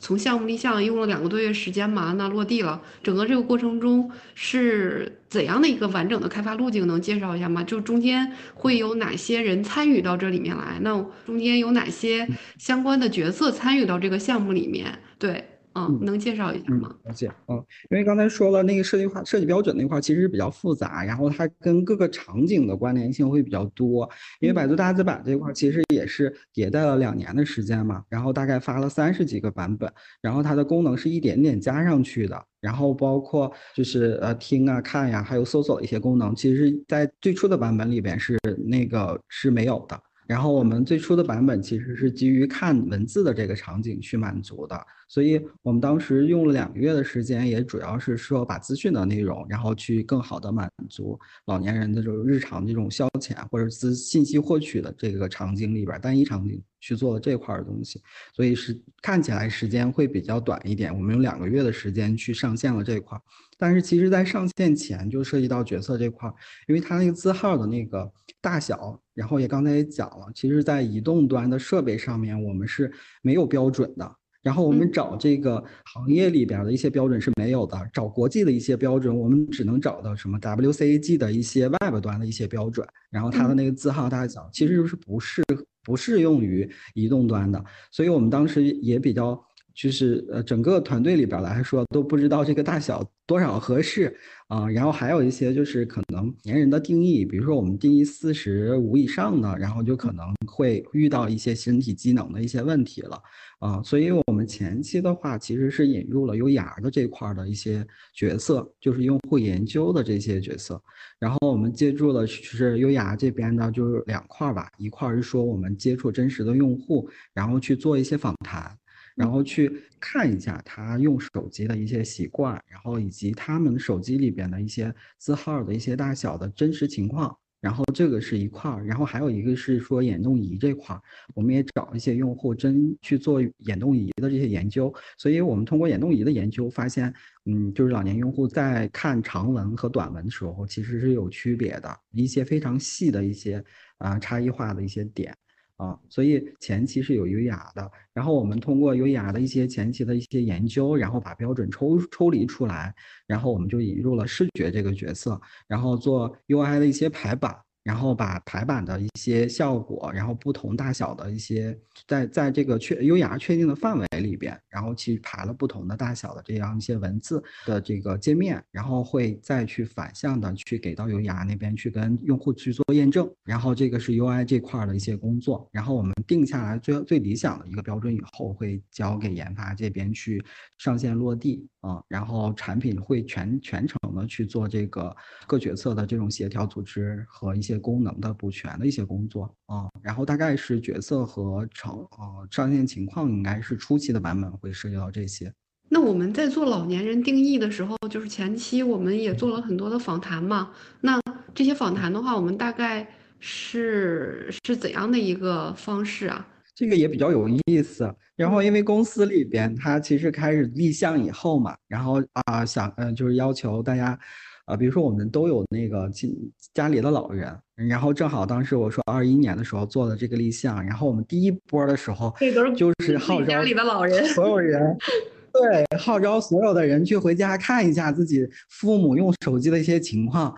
[0.00, 2.80] 从项目立项用了两个多月时间嘛，那落地了。
[3.02, 6.86] 整个这个过程中是怎样的一个完整的开发路径？
[6.86, 7.64] 能介绍一下吗？
[7.64, 10.78] 就中间会有哪些人参与到这里面来？
[10.82, 15.00] 那中间有哪些相关的角色参与到这个项目里面？
[15.18, 15.57] 对。
[15.74, 16.92] 嗯，能介绍一下吗？
[17.04, 17.56] 了解，嗯，
[17.90, 24.08] 因为刚才说了那个设计化设计标准那块其实比较复杂，然后它跟各个场景的关联性会比较多。
[24.40, 40.00] 因为百度大字版这块其实也是迭代了两年的时间嘛，然后大概发了三十几个版本，然后它的功能是一点点加上去的，然后包括就是呃听啊看呀，还有搜索的一些功能，其实在最初的版本里边是那个是没有的。
[40.28, 58.02] 然后我们最初的版本其实是基于看文字的这个场景去满足的，所以我们当时用了两个月的时间，也主要是说把资讯的内容，然后去更好的满足老年人的这种日常这种消遣或者资信息获取的这个场景里边单一场景去做了这块的东西，
[58.34, 60.94] 所以是看起来时间会比较短一点。
[60.94, 63.18] 我们用两个月的时间去上线了这块，
[63.56, 66.30] 但是其实在上线前就涉及到角色这块，
[66.66, 68.12] 因为它那个字号的那个
[68.42, 69.00] 大小。
[69.18, 72.88] 然后也刚才也讲了，其实，在移动端的设备上面，我们是
[73.20, 74.08] 没有标准的。
[74.42, 82.86] 然后我们找这个行业里边的一些标准是没有的，找国际的一些标准，我们只能找到什么 WCAG 的一些 Web 端的一些标准。
[83.10, 85.42] 然后它的那个字号大小其实是不适
[85.82, 89.44] 不适用于移动端的，所以我们当时也比较。
[89.78, 94.12] 就是呃，整个团队里边来说都不知道这个大小多少合适
[94.48, 94.68] 啊。
[94.68, 103.22] 然后还有一些就是可能年人的定义，比如说我们定义四十五以上的，然后就可能会遇到一些身体机能的一些问题了
[103.60, 103.80] 啊。
[103.84, 110.82] 所以我们前期的话其实是引入了优雅的这块的一些角色，就是用户研究的这些角色。
[111.20, 118.76] 然后我们借助了就是优雅这边的就是两块吧，一块是说我们接触真实的用户，然后去做一些访谈。
[119.18, 127.36] 然后去看一下他用手机的一些习惯，然后以及他们手机里边的一些字号的一些大小的真实情况。
[127.60, 131.02] 然后这个是一块儿，然后还有一个是说眼动仪这块儿，
[131.34, 134.94] 我们也找一些用户真去做眼动仪的这些研究。
[135.16, 137.12] 所以我们通过眼动仪的研究发现，
[137.46, 143.64] 嗯，就是老年用户在看长文和短文的时候，其实是有区别的，一些非常细的一些
[143.96, 145.36] 啊差异化的一些点。
[145.78, 152.94] 啊，所以前期是有优雅的，然后我们通过优雅的一些前期的一些研究，然后把标准抽抽离出来，
[153.26, 157.56] 然后我们就引入了视觉这个角色，然后做 UI 的一些排版。
[157.88, 161.74] 然后把排版的一些效果，然后不同大小的一些，
[162.06, 180.40] 在在这个确优雅确定的范围里边，然后去排了不同的大小的这样一些文字的这个界面，然后会再去反向的去给到优雅那边去跟用户去做验证，然后这个是 UI 这块的一些工作，然后我们定下来最最理想的一个标准以后，会交给研发这边去
[180.76, 187.76] 上线落地啊，然后产品会全全程的去做这个各角色的这种协调组织和一些。
[187.88, 195.50] 功能的补全的一些工作啊，然后大概是角色和成呃上线情况，应该是初期的版本会涉及到这些。
[195.88, 200.72] 那我们在做老年人定义的时候，就是前期我们也做了很多的访谈嘛。
[201.00, 201.18] 那
[201.54, 203.08] 这些访谈的话，我们大概
[203.38, 206.46] 是是怎样的一个方式啊？
[206.74, 208.14] 这个也比较有意思。
[208.36, 214.18] 然后因为公司里边它其实开始立项以后嘛，然后啊想嗯就是要求大家。
[214.64, 216.30] 啊，比如说我们都有那个亲
[216.74, 222.30] 家里的老人，然后正好当时我说二一年的时候做的这个立项，然后我们第一波的时候
[222.76, 224.94] 就是号召家里的老人，所有人，
[225.54, 230.54] 对，号召所有的人去回家看一下自己父母用手机的一些情况。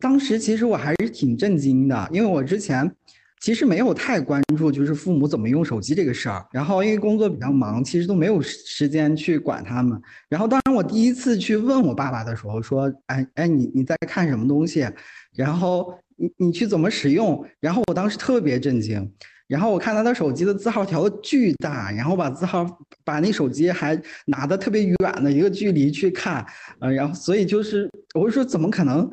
[0.00, 2.90] 当时其实我还是挺震惊的，因为我之前。
[3.40, 6.44] 其实没有太关注，就是父母怎么用手机这个事儿。
[6.50, 9.96] 然后因为工作比较忙，其实都没有时间去管他们。
[10.28, 14.84] 然后当然我第一次去问我爸爸的时候，说：“哎哎，你你在看什么东西？
[15.36, 19.08] 然后你你去怎么使用？”然后我当时特别震惊。
[19.46, 22.66] 然后我看他的手机的字号调的巨大，然后把字号
[23.04, 26.44] 把那手机还拿的特别远的一个距离去看，
[26.80, 29.08] 呃，然后所以就是我就说怎么可能？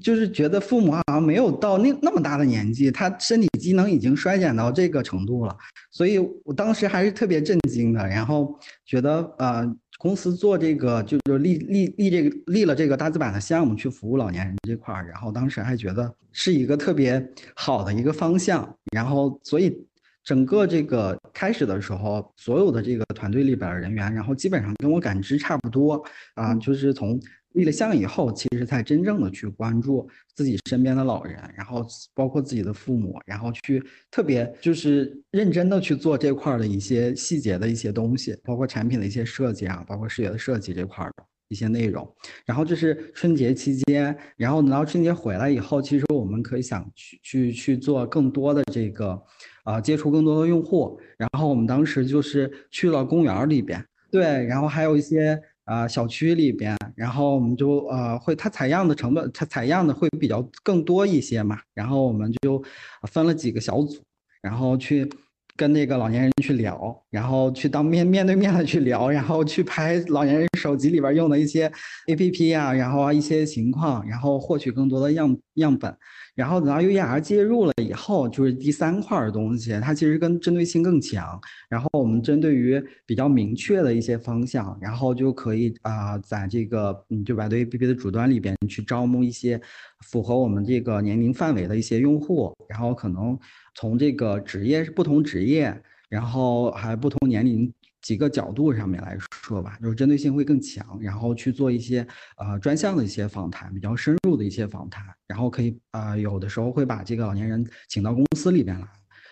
[0.00, 5.56] 就是觉得父母好像没有到那那么大的年纪，他身体机能已经衰减到这个程度了，
[5.90, 8.06] 所以我当时还是特别震惊的。
[8.06, 19.76] 然后觉得呃，公司做这个就是立立立这个立了这个大字版的项目去服务老年人这块儿，然后当时还觉得是一个特别好的一个方向，然后所以
[20.22, 26.04] 整个这个开始的时候，所有的这个团队里边的人员，然后基本上跟我感知差不多
[26.34, 27.20] 啊，就是从。
[27.54, 42.04] 立了项以后，其实才真正的去关注自己身边的老人，然后包括自己的父母，然后去特别就是认真的去做这块的一些细节的一些东西，包括产品的一些设计啊，包括视觉的设计这块的一些内容。
[42.44, 49.22] 然后这是春节期间，然后等到春节回来以后，其实我们可以想去去去做更多的这个，
[49.62, 50.98] 啊，接触更多的用户。
[51.16, 53.80] 然后我们当时就是去了公园里边，
[54.10, 55.40] 对，然后还有一些。
[55.64, 62.62] 啊，小区里边，然后我们就呃会，它采样的成本，它采样的会比较更多一些嘛，然后我们就
[63.04, 64.02] 分了几个小组，
[64.42, 65.08] 然后去
[65.56, 71.72] 跟那个老年人去聊，然后去当面面对面的去聊，然后去拍老年人手机里边用的一些
[72.08, 75.96] APP 呀，然后一些情况，然后获取更多的样样本。
[76.34, 81.40] 然后等到 UER 介入了以后，就是第三块的东西，它其实跟针对性更强。
[81.68, 89.60] 然后我们针对于比较明确的一些方向，然后就可以啊，在这个嗯，就百度 APP 的主端里边去招募一些
[90.06, 92.52] 符合我们这个年龄范围的一些用户。
[92.68, 93.38] 然后可能
[93.74, 97.72] 从这个职业是不同职业，然后还不同年龄。
[98.04, 108.86] 几个角度上面来说吧，就是针对性会更强，然后去做一些呃专项的一些访谈，比较深入的一些访谈，然后可以啊有的时候会把这个老年人请到公司里边来，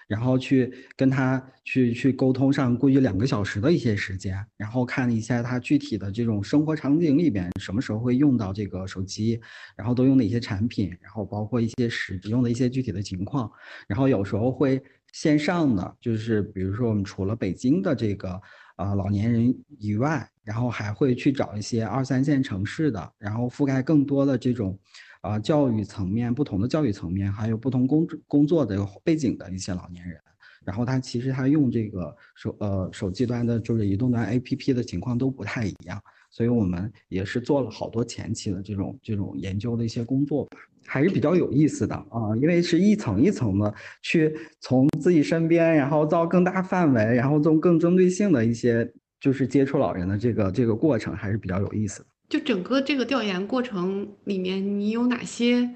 [0.08, 9.38] 然后去跟他去去沟通上过去两个小时的一些时间，然后看一下他具体的这种生活场景里边什么时候会用到这个手机，
[9.76, 13.52] 然后都用哪些产品，然后包括一些使用的一些具体的情况，
[13.86, 18.40] 然后有时候会线上的，就是比如说我们除了北京的这个。
[18.82, 24.76] 啊，老年人以外，然后还会去找一些二三线城市的，然后覆盖更多的这种，
[25.20, 30.20] 啊，教育层面不同的教育层面，还有不同工工作的背景的一些老年人，
[30.64, 40.58] 然后他其实他用这个手呃手机端的，就是移动端 APP 的情况都不太一样，所以我们也是做了好多前期的这种这种研究的一些工作吧。
[40.86, 43.72] 还是比较有意思的啊，因为是一层一层的
[44.02, 52.06] 去从自己身边，然后到更大范围，然后从更针对性的一些就是接触老人的这个这个过程，还是比较有意思的。
[52.28, 55.68] 就整个这个调研过程里面，你有哪些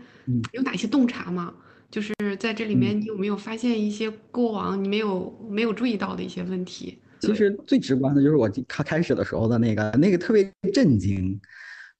[0.53, 1.55] 有哪些洞察吗？
[1.91, 6.99] 就是在这里面，你有没有发现一些过往你没有没有注意到的一些问题？
[7.21, 11.41] 其实最直观的就是我开开始的时候的那个那个特别震惊，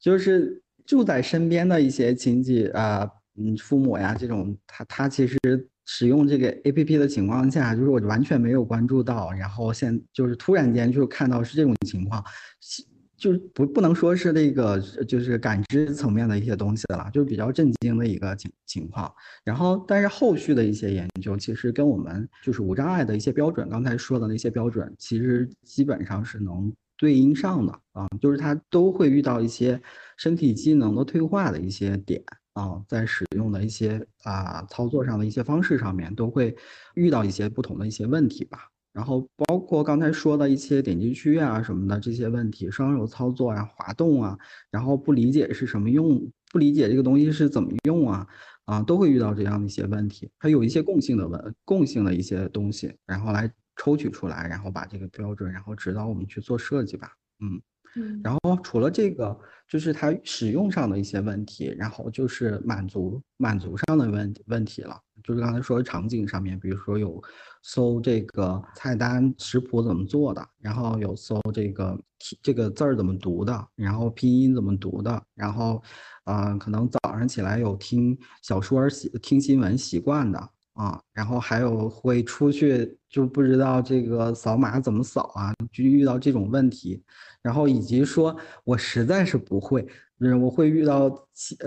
[0.01, 0.63] 就是。
[0.87, 3.09] 住在身边的一些亲戚啊，
[3.39, 5.39] 嗯，父母呀，这种他他其实
[5.85, 12.25] 使用这个 A P P 的情况下，就是我完全没有关注到，然后现就是突然间就看到是这种情况，
[13.17, 14.79] 就不不能说是那个
[15.09, 19.13] 就是感知层面的一些东西了，就是比较震惊的一个情情况。
[19.45, 26.73] 然后，但是后续的一些研究，其实跟我们就是无障碍的一些标准，刚才说的那些标准，其实基本上是能。
[26.97, 29.81] 对应上的啊，就是他都会遇到一些
[30.17, 32.23] 身体机能的退化的一些点
[32.55, 36.57] 啊，在使用的一些啊操作上的一些方式上面，都会
[36.95, 38.71] 遇到一些不同的一些问题吧。
[38.93, 44.39] 然后包括刚才说的一些点击区啊什么的这些问题，双手操作啊、滑动啊，
[44.71, 46.19] 然后不理解是什么用，
[46.51, 48.27] 不理解这个东西是怎么用啊，
[48.65, 50.31] 啊，都会遇到这样的一些问题。
[50.39, 53.53] 它有一些共性的问，共性的一些东西，然后来。
[53.77, 57.13] 抽取出来，然后把这个标准，然后指导我们去做设计吧。
[57.41, 57.61] 嗯
[57.95, 58.21] 嗯。
[58.25, 64.99] 然后除了这个，就是它使用上的一些问题，然后就是满足满足上的问问题了。
[65.23, 67.21] 就是刚才说的场景上面，比如说有
[67.63, 71.99] 搜这个菜单食谱怎么做的，然后有搜这个
[72.43, 75.83] 这个字儿怎么读的，然后拼音怎么读的，然后
[76.25, 80.51] 嗯，可能早上起来有听小说习听新闻习惯的。
[80.77, 87.03] 啊，然后还有会出去就不知道这个扫码怎么扫啊，就遇到这种问题，
[87.43, 89.87] 然后以及说我实在是不会。
[90.19, 91.11] 嗯，我会遇到，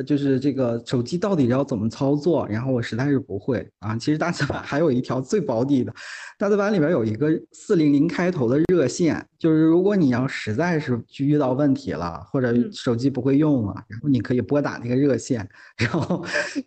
[0.07, 3.95] 就是这个手机到底要怎么操作，然后我实在是不会啊。
[3.95, 5.93] 其实大字版还有一条最保底的，
[6.35, 15.47] 大字版里边有一个四零零开头的热线，就是如果你要实在是遇到问题了，或者手机不会用了，然后你可以拨打那个热线，
[15.77, 16.25] 然后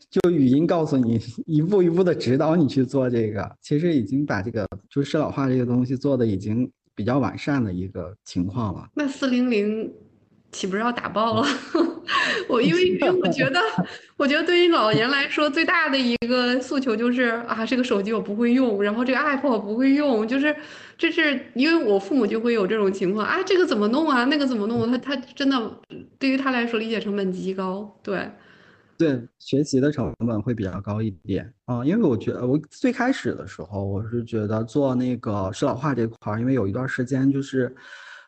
[0.08, 3.56] 就语音告诉你，一步一步的指导你去做这个。
[3.60, 8.86] 其实已经把这个就是适老化这个东西做的已经比较完善的一个情况了。
[8.94, 9.92] 那四零零。
[10.52, 11.46] 岂不是要打爆了？
[12.46, 13.60] 我因为 因为我觉得，
[14.16, 20.54] 我觉得对于老年来说，最大的一个诉求就是啊，这个手机我不会用，然后这个 app 我不会用，就是
[20.98, 24.90] 这是因为我父母就会有这种情况啊，这个怎么弄啊，那个怎么弄？
[24.90, 25.58] 他他真的
[26.18, 28.30] 对于他来说理解成本极高，对。
[28.98, 37.74] 对，学习的成本会比较高一点啊，因为我觉得我最开始的时候，我是觉得做那个适老化这块儿，因为有一段时间就是。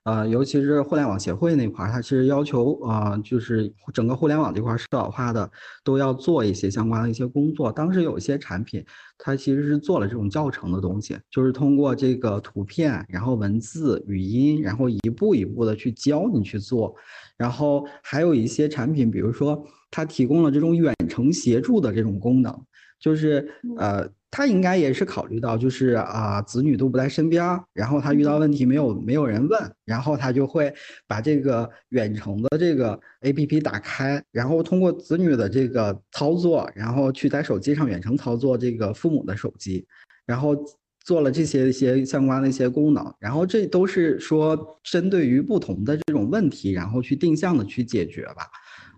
[0.04, 5.50] 呃，尤其是互联网协会那块儿，它其实要求啊，就是整个互联网这块适老化的
[5.82, 7.72] 都要做一些相关的一些工作。
[7.72, 8.84] 当时有一些产品，
[9.16, 16.94] 它其实是做了这种教程的东西，就是通过这个图片，然后文字、语音，然后一步一步的去教你去做。
[17.38, 22.54] 然后还有一些产品，比如说它提供了这种远程协助的这种功能，
[23.00, 23.48] 就是
[23.78, 24.06] 呃。
[24.34, 27.40] 他应该也是考虑到，就是啊，子女都不在身边，
[27.72, 30.74] 然后他遇到问题没有没有人问，然后他就会
[31.06, 39.86] 把这个远程的这个 A P P 打开，然后通过子女的这个操作，然后去在手机上远程操作这个父母的手机，
[40.26, 40.56] 然后
[41.04, 48.50] 做了这些一些相关的一些功能，然后这都是说针对于不同的这种问题，然后去定向的去解决吧，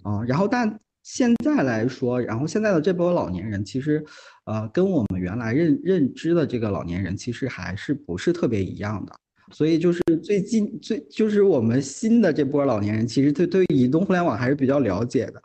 [0.03, 0.80] 啊，然后但。
[1.07, 4.04] 现在来说，然后现在的这波老年人，其实，
[4.44, 9.12] 呃，跟我们原来认认知的这个老年人，其实还是不是特别一样的。
[9.52, 15.40] 所以就是最近最就是我们新的这波老年人，其实对对移动互联网还是比较了解的。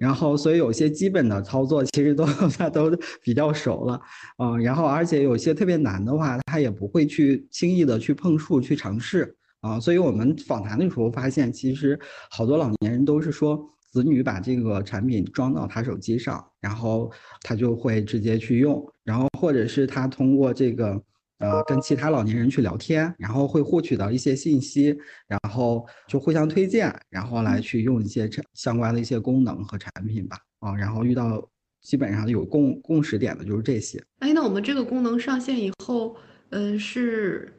[0.00, 2.90] 然后，所以有些基本的操作，其实都他都
[3.22, 4.00] 比较熟了，
[4.38, 9.78] 嗯，然后而且有些特别难的话，他也不会去轻易的去碰触去尝试啊。
[9.78, 11.96] 所以我们访谈的时候发现，其实
[12.28, 13.70] 好多老年人都是说。
[13.94, 17.08] 子女把这个产品装到他手机上，然后
[17.42, 21.00] 他就会直接去用，然后或者是他通过这个
[21.38, 30.36] 呃跟其他老年人去聊天，然后会获取到一些信息，然后就互相推荐，然后来去用一些相关的一些功能和产品吧。
[30.58, 31.48] 啊，然后遇到
[31.80, 34.02] 基本上有共共识点的就是这些。
[34.18, 36.16] 哎，那我们这个功能上线以后，
[36.50, 37.54] 嗯，是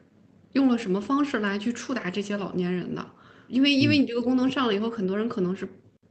[0.52, 3.06] 用了什么方式来去触达这些老年人的？
[3.48, 5.66] 因为因为你这个功能上了以后，很多人可能是。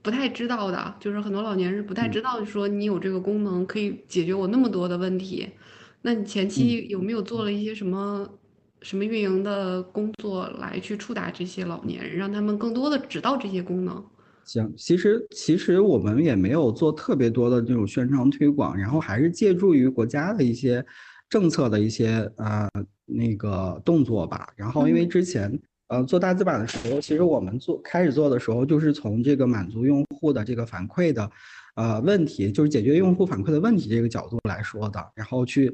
[0.05, 5.49] 不太知道的，就是很多老年人不太知道，说你有这个功能可以解决我那么多的问题。
[6.03, 8.29] 那你前期有没有做了一些什么
[8.83, 14.05] 什么运营的工作来去触达这些老年人，让他们更多的知道这些功能？
[14.45, 20.85] 行，其实其实我们也没有做特别多的这种宣传推广，然后还是借助于国家的一些
[21.31, 22.69] 政策的一些呃
[23.07, 24.53] 那个动作吧。
[24.55, 25.59] 然后因为之前。
[25.89, 31.31] 呃，做大字版的时候，其实我们做开始做的时候，就是从这个满足用户的这个反馈的，
[31.77, 35.05] 呃，问题，就是解决用户反馈的问题这个角度来说的。
[35.15, 35.73] 然后去，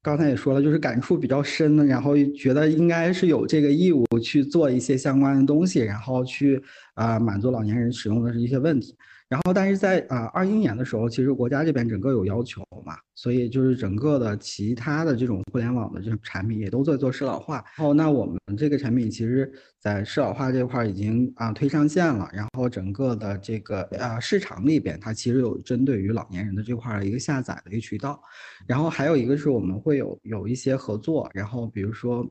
[0.00, 6.62] 刚才也说了，就是感触比较深的，然后觉得应该是有这个义务去做一些相关的东西，然后去
[6.94, 8.96] 啊满足老年人使用的一些问题。
[9.28, 17.56] 然后，但是在啊二一年的时候，其实国家这边整个有要求嘛，所以就是整个的其他的这种互联网的这种产品也都在做适老化。
[17.76, 22.26] 然后，那我们这个产品其实，在适老化这块已经啊推上线了。
[22.32, 28.18] 然后，整个的这个啊市场里边，它其实有针对于老年人的这块的一个下载的一个渠道。
[28.66, 32.26] 然后还有一个是我们会有有一些合作，然后比如说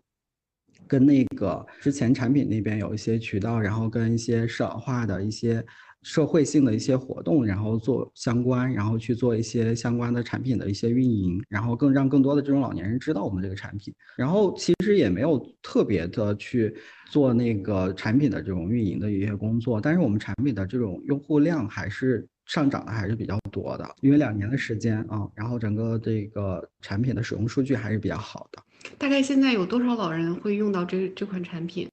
[0.87, 5.63] 跟那个之前产品那边有一些渠道，然后跟一些适老化的一些。
[6.03, 13.93] 社会性的一些活动，然后做相关，然后去做一些相关的产品的一些运营，然后更让更多的这种老年人知道我们这个产品。
[14.15, 16.73] 然后其实也没有特别的去
[17.09, 28.63] 做那个产品的这种运营的一些工作，但是我们产品的这种用户量还是上涨的还是比较多的，因为两年的时间啊，然后整个这个产品的使用数据还是比较好的。
[28.97, 31.89] 大概现在有多少老人会用到这这款产品？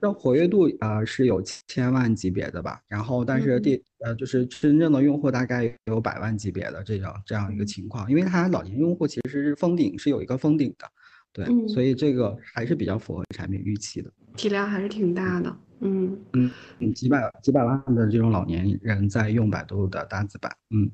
[0.00, 10.90] 这活跃度啊是有千万级别的吧，然后但是第呃就是真正的用户大概有百万级别的这样这样一个情况，因为它老年用户其实是封顶是有一个封顶的，
[11.32, 15.48] 对，所以这个还是比较符合产品预期的，体量还是挺大的。
[15.50, 20.90] 嗯嗯嗯几百几百万的这种老年人在用百度的单字版，嗯，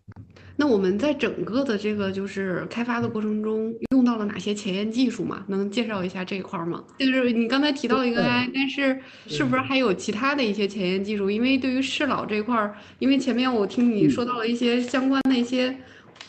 [0.56, 5.44] 那我们在整个的这个就是开发的过程中用到了哪些前沿技术嘛？
[5.48, 6.84] 能介绍一下这一块吗？
[6.98, 11.30] 就是你刚才提到一个 AI，但是是不是还有其他的一些前沿技术？
[11.30, 15.76] 因为对于适老这一块儿，因为前面我听你说到了一些相关的一些。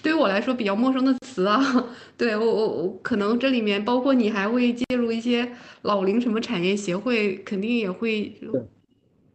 [0.06, 1.60] 对于我来说比较陌生的词啊，
[2.16, 5.52] 对我我我可能这里面包括你还会介入一些
[5.82, 8.32] 老龄什么产业协会，肯定也会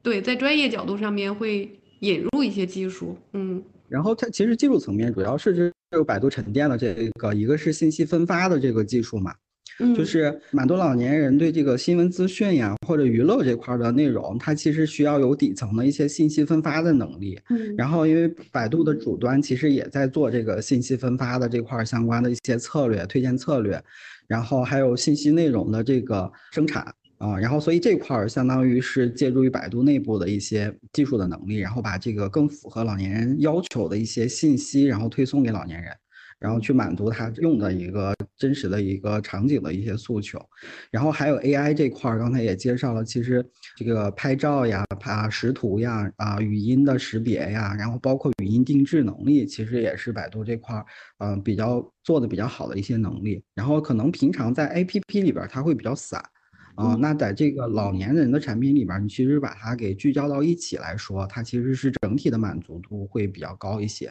[0.00, 1.68] 对在专业角度上面会
[1.98, 3.60] 引入一些技术，嗯。
[3.88, 9.34] 然后它其实技术层面主要是这个百度沉淀的这个一个是信息分发的这个技术嘛，
[9.96, 17.38] 就是蛮多老年人对这个新闻资讯呀或者娱乐这块的内容，它其实需要有底层的一些信息分发的能力。
[17.50, 23.82] 嗯，然后因为百度的主端其实也在做这个信息分发的这块相关的一些策略、推荐策略，
[24.26, 26.94] 然后还有信息内容的这个生产。
[27.18, 35.92] 啊，然后所以这块儿相当于是借助于百度内部的一些技术的能力，然后把这个更符合老年人要求的一些信息，然后推送给老年人，
[36.40, 40.40] 然后去满足他用的一个真实的一个场景的一些诉求。
[40.90, 43.44] 然后还有 AI 这块儿，刚才也介绍了，其实
[43.76, 50.86] 这个拍照呀、啊识图呀、啊语音的识别呀，然后包括语音定制能力，其实也是百度这块儿
[51.18, 53.44] 嗯比较做的比较好的一些能力。
[53.54, 56.20] 然后可能平常在 APP 里边它会比较散。
[56.76, 64.10] 啊，那在这个老年人的产品里边，你其实把它给聚焦到一起来说，它其实是整体的满足度会比较高一些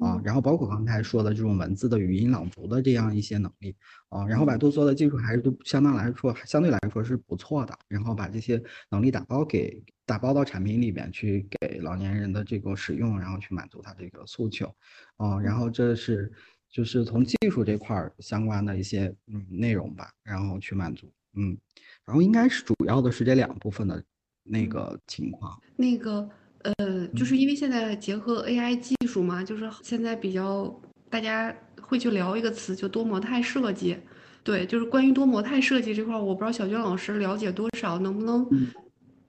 [0.00, 0.20] 啊。
[0.24, 3.74] 然后包括刚才说的这种文字的语音朗读的这样一些能力
[4.08, 7.78] 啊，然后百度做的技术还是都相当来说相对来说是不错的。
[7.88, 14.74] 然后把这些能力打包给打包到产品里面去，给老年人的这个使用，然后去满足他这个诉求
[15.16, 15.40] 啊。
[15.40, 16.32] 然后这是
[16.70, 21.56] 就是从技术这块相关的一些嗯内容吧，然后去满足嗯。
[22.04, 24.02] 然后应该是主要的是这两部分的
[24.42, 25.60] 那个情况。
[25.76, 26.26] 那个
[26.62, 33.96] 呃，就是因为现在结合 AI 技术嘛，就是现在比较大家会去聊一个词，就多模态设计。
[34.42, 38.46] 对，就是关于多模态设计这块，我不知道小娟老师了解多少，能不能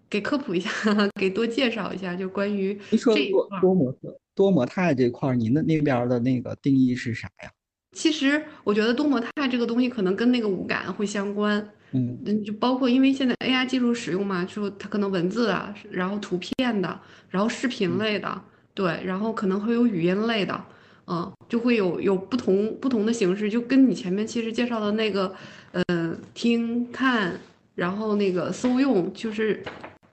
[0.10, 0.70] 给科普一下，
[1.20, 3.94] 给多介绍一下，就关于这块多模
[4.34, 7.52] 多模态这块，您的那边的那个定义是啥呀？
[7.92, 11.70] 其实我觉得多模态这个东西可能跟那个五感会相关。
[11.92, 12.18] 嗯。
[12.26, 18.42] 嗯，就包括因为现在 AI 技术使用嘛，就它可能文字啊，然后图片的，然后视频类的，
[18.74, 20.64] 对，然后可能会有语音类的，
[21.08, 25.34] 嗯，就会有有不同不同的形式，就跟你前面其实介绍的那个，
[25.72, 27.40] 呃，听看，
[27.76, 29.64] 然后那个搜用，就是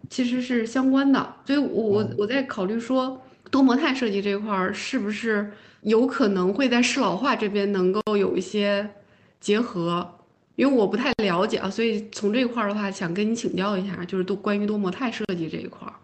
[0.09, 3.21] 其实是相关的，所以我我我在考虑说
[3.51, 5.53] 多模态设计这块儿是不是
[5.83, 8.89] 有可能会在适老化这边能够有一些
[9.41, 10.16] 结合。
[10.57, 15.95] 因为我不太了解啊，所以从这块儿的话，想跟你请教一下，就是多关于多模态设计这一块儿，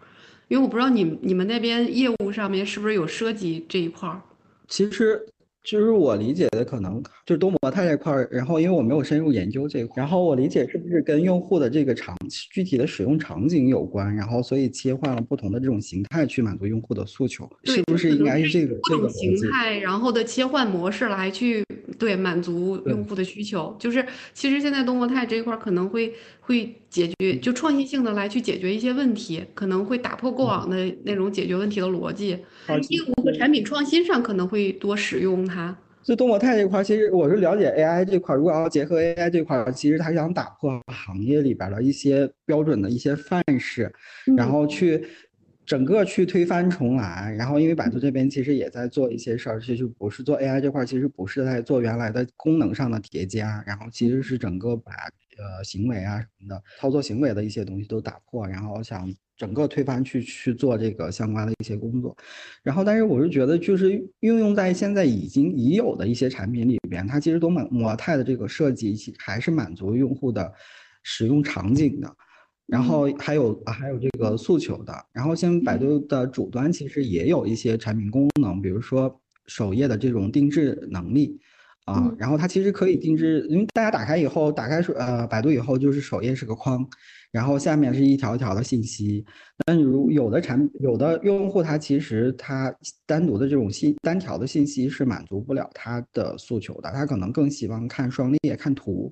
[0.47, 4.21] 因为我不知道你你们那边业务上面是不是有涉及这一块儿。
[4.67, 5.27] 其实。
[5.63, 12.17] 就是我理解的可能就是多模态这块儿，然后因为我没有深入研究这块，然后我理解是不是跟用户的这个场
[12.51, 21.63] 具体的使用场景有关，然后所以切换了不同的这种形态去满足用户的诉求，是不是应该是这个这个形态，然后的切换模式来去
[21.97, 35.75] 对满足用户的需求，就是其实现在多模态这一块可能会会解决就创新性的来去解决一些问题，可能会打破过往的那种解决问题的逻辑，业务和产品创新上可能会多使用它。
[36.03, 38.35] 就多模态这块，其实我是了解 AI 这块。
[38.35, 43.91] 如果要结合 AI 这块，其实他想打破行业里边的一些标准的一些范式，
[44.37, 45.03] 然后去
[45.65, 47.33] 整个去推翻重来。
[47.35, 54.91] 然后因为百度这边其实也在做一些事儿，其实不是做 AI 这块，其实不是在做原来的功能上的叠加，然后其实是整个把
[55.37, 59.13] 呃行为啊什么的操作行为的一些东西都打破，然后想。
[59.35, 62.15] 整个推翻去去做这个相关的一些工作，
[62.61, 70.53] 然后但是我是觉得就是运用在现在已经已有的一些产品里边，它其实都满模态的这个设计还是满足用户的
[71.01, 72.15] 使用场景的，
[72.67, 81.39] 然后还有还有这个诉求的，然后像百度的主端其实也有一些产品功能，比如说首页的这种定制能力
[81.85, 86.87] 啊，然后它其实可以定制，因为大家打开以后打开呃百度以后就是首页是个框。
[87.31, 89.25] 然后下面是一条一条的信息，
[89.65, 92.71] 但如有的产有的用户他其实他
[93.07, 99.11] 单独的这种信单条的信息是满足不了他的诉求的，他可能更希望看双列看图。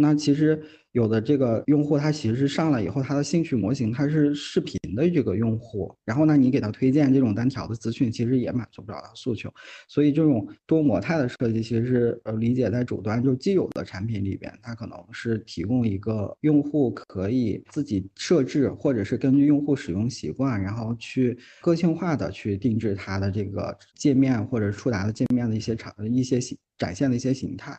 [0.00, 9.52] 那其实有的这个用户，他其实是上来以后，他的兴趣模型他是视频的这个用户，然后呢，你给他推荐这种单条的资讯，其实也满足不了他诉求。
[9.88, 27.76] 所以这种多模态的设计，其实是呃理解在主端就既有的产品里边，它可能是提供一个用户可以自己设置，或者是根据用户使用习惯，然后去个性化的去定制它的这个界面或者触达的界面的一些场一些形展现的一些形态。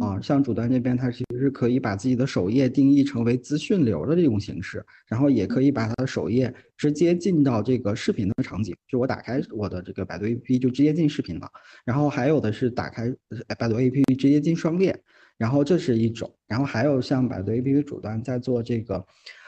[0.00, 11.48] 啊，像主端这边，它其实是可以把自己的首页定义成为资讯流的这种形式，然后也可以把它的首页直接进到这个视频的场景，就我打开我的这个百度 APP 就直接进视频了。
[11.84, 13.12] 然后还有的是打开
[13.58, 14.96] 百度 APP 直接进双列，
[15.36, 16.32] 然后这是一种。
[16.46, 19.04] 然后还有像百度 APP 主端在做这个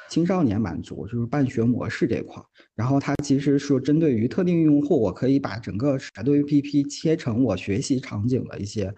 [0.08, 2.42] 青少年满足，就是办学模式这块。
[2.74, 8.92] 然后它其实是针对于特定用户，我可以把整个百度 APP 切成我学习场景的一些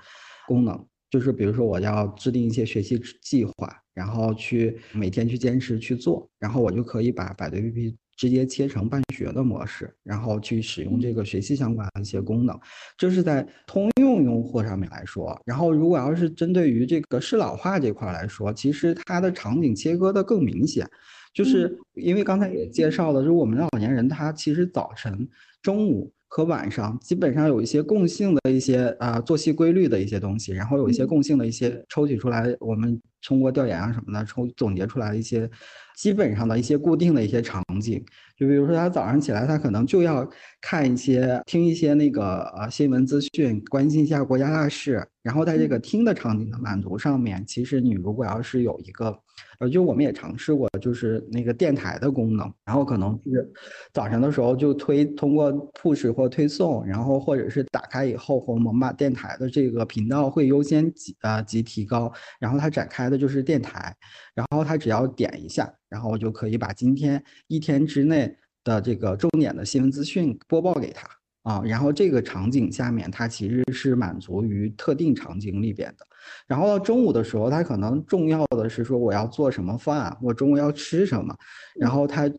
[0.47, 0.87] 功能。
[1.13, 12.59] 就是比如说我要制定一些学习计划，然后去每天去坚持去做，然后我就可以把百度 APP 直接切成办学的模式，然后去使用这个学习相关的一些功能。
[12.97, 20.89] 这是在通用用户上面来说，然后如果要是针对于这个适老化这块来说，其实它的场景切割的更明显。
[21.35, 25.29] 就是因为刚才也介绍了，就是我们的老年人他其实早晨、
[25.61, 35.49] 中午和晚上基本上有一些共性的一些啊作息规律的一些东西，然后有一些共性的一些抽取出来，我们通过调研啊什么的从总结出来一些
[35.97, 38.05] 基本上的一些固定的一些场景。
[38.37, 40.29] 就比如说他早上起来，他可能就要
[40.61, 45.07] 看一些、听一些那个呃新闻资讯，关心一下国家大事。
[45.23, 49.17] 然后在这个听的场景的满足上面，其实你如果要是有一个。
[49.59, 53.51] 呃，就我们也尝试过，就是那个电台的功能，然后可能是
[53.93, 63.95] 早上的时候就推通过 push 或推送，然后或者是打开以后，我们把电台的这个频道会优先级呃级提高，然后它展开的就是电台，
[64.35, 68.35] 然后他只要点一下，然后我就可以把今天一天之内
[68.65, 71.07] 的这个重点的新闻资讯播报给他。
[71.43, 76.07] 啊，然后这个场景下面，它其实是满足于特定场景里边的。
[76.47, 81.37] 然后到中午的时候，他可能重要的是说我要做什么饭，我中午要吃什么，
[81.75, 82.31] 然后他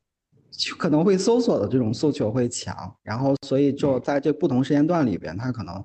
[0.57, 2.75] 它可能会搜索的这种诉求会强。
[3.03, 5.75] 然后所以就在这不同时间段里边，他可能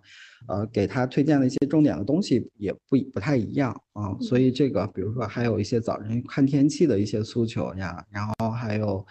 [0.49, 4.17] 呃给他推荐的一些重点的东西也不不太一样啊。
[4.21, 9.07] 所以这个比如说还有一些早晨看天气的一些诉求呀，然后还有。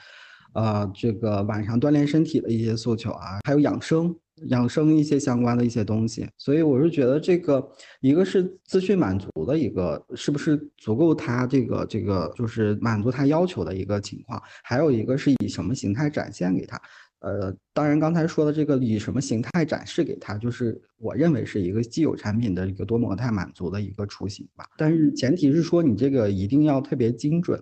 [0.53, 4.15] 呃，这个晚上锻炼身体的一些诉求啊，还有养生、
[4.45, 7.67] 养生一些相关的一些东西，所以我是觉得这个
[8.01, 16.79] 一个是资讯满足的一个，是不是足够他这个这个就是满足他要求的一个情况，还有一个是以什么形态展现给他。
[17.19, 24.65] 呃，当然刚才说的这个以什么形态展示给他，就是我认为是一个既有产品的一个多模态满足的一个雏形吧。
[24.77, 27.59] 但是前提是说你这个一定要特别精准。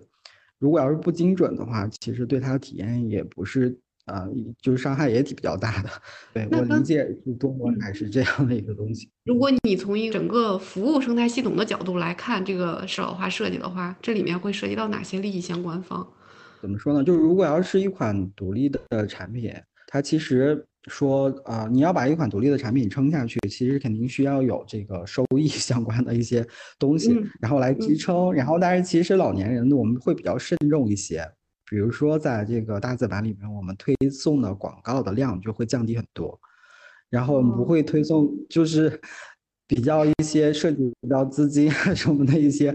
[0.58, 4.28] 如果要是不精准的话，其实对他的体验也不是，呃，
[4.60, 5.90] 就是伤害也挺比较大的。
[6.32, 7.04] 对我理解，
[7.38, 9.10] 多模还是这样的一个东西。
[9.24, 16.06] 如果你从一整个服务生态系统的角度来看这个适老化设计的话，这里面会涉及到哪些利益相关方？
[16.62, 17.04] 怎么说呢？
[17.04, 19.52] 就是如果要是一款独立的产品，
[19.86, 20.66] 它其实。
[20.88, 26.46] 说啊，你要把一款独立的产品撑下去，其实肯定需要有这个收益相关的一些
[26.78, 28.32] 东西，然后来支撑。
[28.32, 31.28] 然后，但是其实老年人我们会比较慎重一些，
[31.68, 36.38] 比如说在这个大字版里面，我们推送的广告的量就会降低很多，
[37.10, 39.00] 然后我们不会推送就是
[39.66, 42.74] 比较一些涉及到资金啊什么的一些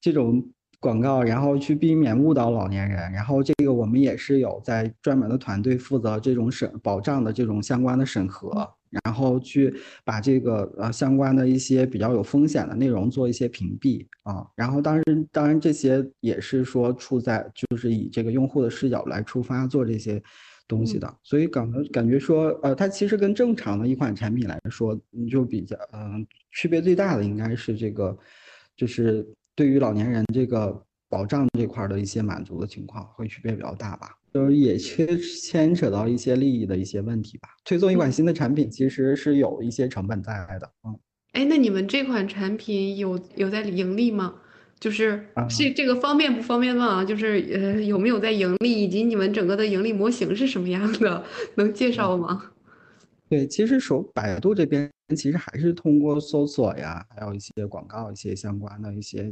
[0.00, 0.50] 这种。
[0.82, 8.66] 广告，然后去避免误导老年人，然后这个我们也是有在专门的团队负责这种审保障的这种相关的审核，
[9.04, 9.74] 然后去
[10.04, 20.22] 把这个呃相关的一些比较有风险的内容做一些屏蔽啊，然后当然当然这些也是说处在就是以这个用户的视角来出发做这些
[20.66, 28.16] 东西的，所以感感觉说呃它其实跟正常的一款产品来说，你就比较嗯区别最大的应该是这个
[28.76, 29.26] 就是。
[29.56, 34.08] 对于老年人这个保障这块的一些满足的情况，会区别比较大吧？
[34.32, 35.06] 就是也牵
[35.42, 37.48] 牵扯到一些利益的一些问题吧。
[37.64, 40.70] 推送一款新的产品，其实是有一些成本在的。
[40.84, 40.98] 嗯，
[41.32, 44.34] 哎，那你们这款产品有有在盈利吗？
[44.78, 47.04] 就是是这个方便不方便问啊？
[47.04, 51.22] 就是呃有没有在盈利，以及你们整个的盈利模型是什么样的？
[51.56, 52.50] 能介绍吗？
[53.28, 59.30] 对，其实手百度这边其实还是通过搜索呀，还有一些广告、一些相关的一些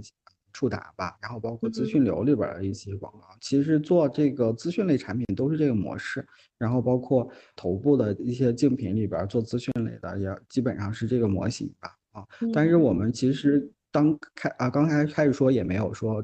[0.59, 6.27] 触达吧，然后包括资讯流里边的一些广告，其实做这个资讯类产品都是这个模式，
[6.59, 11.97] 然后包括头部的一些竞品里边做资讯类的，也基本上是这个模型吧。
[12.11, 16.21] 啊，但是我们其实当开啊刚才开始说也没有说，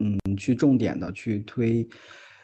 [0.00, 1.82] 嗯，去重点的去推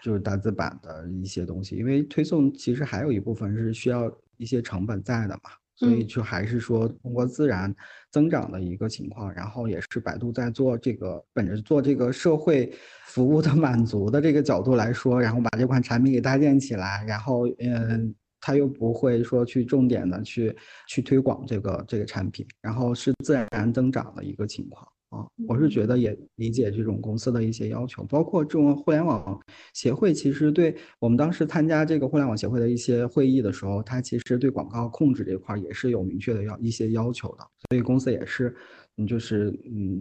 [0.02, 4.10] 就是大字版的一些东西，因为推送其实还有一部分是需要。
[4.38, 7.72] 一些成本在的嘛，所以就还是说通过自然
[8.10, 12.72] 增长的一个情况，然后也是百度在做这个本着做这个社会
[13.04, 20.56] 服务的满足的这个角度来说，然后把这款产品给搭建起来，然后嗯，他又不会说去重点的去
[20.88, 24.84] 去推广这个这个产品，然后是自然增长的一个情况。
[25.10, 29.40] 啊，我是觉得也理解这种公司的一些要求，包括这种互联网
[29.72, 38.54] 协会，其实对我们当时参加这个互联网协会的一些会议的时候，它其实对广告控制这块也是有明确的要一些要求的，所以公司也是，
[38.98, 39.98] 嗯，就是嗯，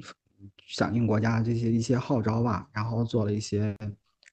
[0.65, 3.73] 响应国家这些一些号召吧，然后做了一些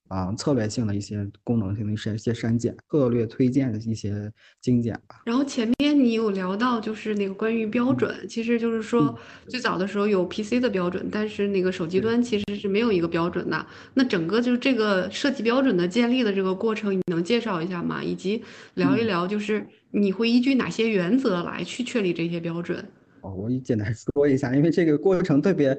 [0.08, 4.30] 啊策略性的一些功能性的一些一些删减，策略推荐的一些
[4.60, 5.22] 精简吧。
[5.24, 13.66] 然后前面你有聊到，就是那个关于标准，其实就是说最早的时候有 PC 的标准，但是那个手机端其实是没有一个标准的。
[13.94, 18.02] 那整个就是这个设计标准的建立的这个过程，你能介绍一下吗？
[18.02, 18.42] 以及
[18.74, 22.84] 聊一聊，就是你会依据哪些原则来去确立这些标准？
[23.22, 25.76] 哦，我简单说一下，因为这个过程特别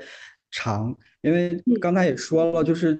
[0.49, 2.99] 长，因为刚才也说了，就是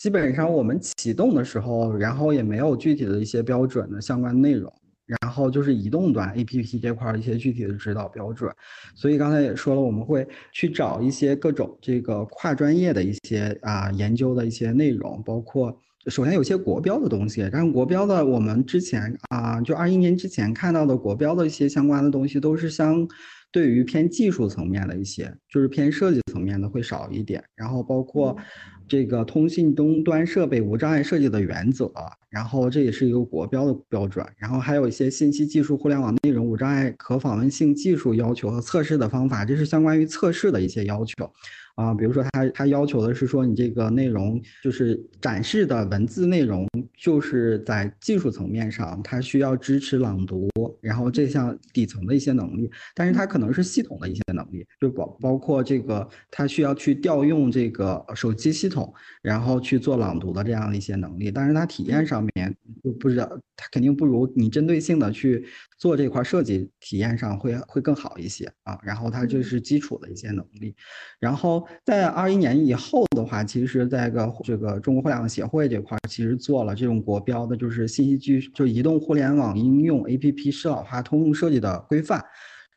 [0.00, 4.72] 基本上我们启动的时候，然后也没有具体的一些标准的相关内容，
[5.04, 8.50] 然后就是移动端 APP 这块一些具体的指导标准，
[8.94, 23.06] 所以刚才也说了，我们会去找一些各种这个跨专业的一些啊研究的一些内容，包括首先有些国标的东西，但是国标的我们之前啊就二一年之前看到的国标的一些相关的东西都是相。
[23.52, 28.36] 对于偏技术层面的一些，就是偏设计层面的会少一点，然后包括
[28.90, 31.88] 这个通信终端设备无障碍设计的原则，
[32.28, 41.30] 然后这也是一个国标的标准，然后还有一些信息技术互联网内容无障碍可访问性技术要求和测试的方法，这是相关于测试的一些要求。
[41.80, 50.46] 啊，比如说他他要求的是说你这个内容就是展示的文字内容，就是在技术层面上，它需要支持朗读，
[50.82, 62.54] 然后这项底层的一些能力，但是它可能是系统的一些能力，就包包括这个它需要去调用这个手机系统，然后去做朗读的这样的一些能力，但是它体验上面
[62.84, 63.26] 就不知道，
[63.56, 65.46] 它肯定不如你针对性的去
[65.78, 70.76] 做这块设计，体验上会会更好一些啊，然后它就是基础的一些能力，
[71.18, 71.66] 然后。
[71.84, 82.24] 在二一年以后的话，其实在个这个中国互联网协会这块，其实做了这种国标的，就是信息技就移动互联网应用 APP 适老化通用设计的规范。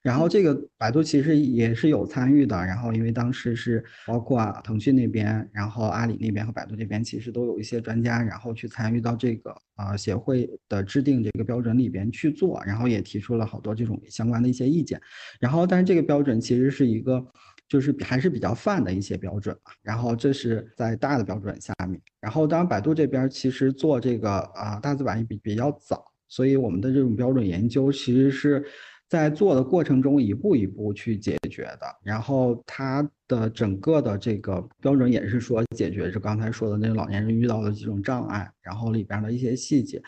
[0.02, 2.58] 然后这个百度其实也是有参与的。
[2.58, 15.00] 然后因为当时是包括啊腾讯那边，然后阿里那边和百度这边，其实都有一些专家，然后去参与到这个啊协会的制定这个标准里边去做，然后也提出了好多这种相关的一些意见。
[15.40, 17.26] 然后但是这个标准其实是一个。
[17.74, 28.64] 就是还是比较泛的一些标准嘛，然后这是在大的标准下面，然后当然百度这边其实做这个啊大字版也比比较早，所以我们的这种标准研究其实是
[29.10, 40.00] 在做的过程中一步一步去解决的，然后它的整个的这个标准也是说解决着刚才说的那个老年人遇到的这种障碍，然后里边的一些细节。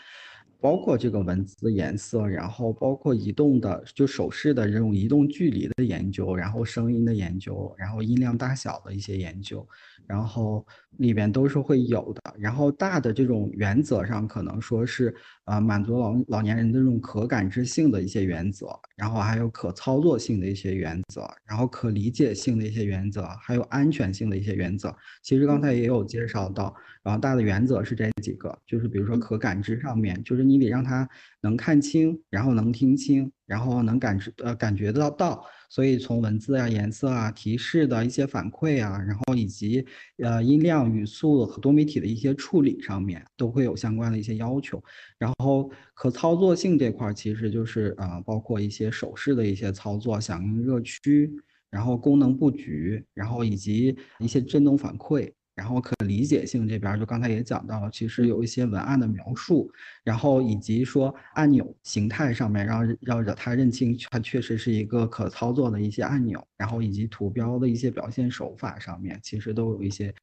[0.60, 9.66] 包括这个文字颜色，然后包括移动的就手势的这种移动距离的研究，然后声音的研究，然后音量大小的一些研究，
[10.06, 10.66] 然后
[10.98, 12.34] 里边都是会有的。
[12.38, 24.94] 然后大的这种原则上，可能说是呃满足老老年人的这种可感知性的一些原则，然后还有可操作性的一些原则，然后可理解性的一些原则，还有安全性的一些原则。
[25.22, 26.74] 其实刚才也有介绍到。
[27.02, 31.08] 然后大的原则是这几个，就是比如说可感知上面，就是你得让他
[31.40, 39.84] 能看清，然后能听清，然后能感知呃感觉到到，所以从文字啊、颜色啊、提示的一些反馈啊，然后以及
[40.18, 44.82] 呃音量、语速和多媒体的一些处理上面，都会有相关的一些要求。
[45.18, 51.30] 然后可操作性这块其实就是呃包括一些手势的一些操作、响应热区，
[51.70, 55.32] 然后功能布局，然后以及一些震动反馈。
[55.56, 59.72] 然后可理解性这边就刚才也讲到了，其实有一些文案的描述，
[60.06, 70.14] 然后以及说按钮形态上面，让让让它认清它确实是一个可操作的一些按钮，然后以及图标的一些表现手法上面，其实都有一些。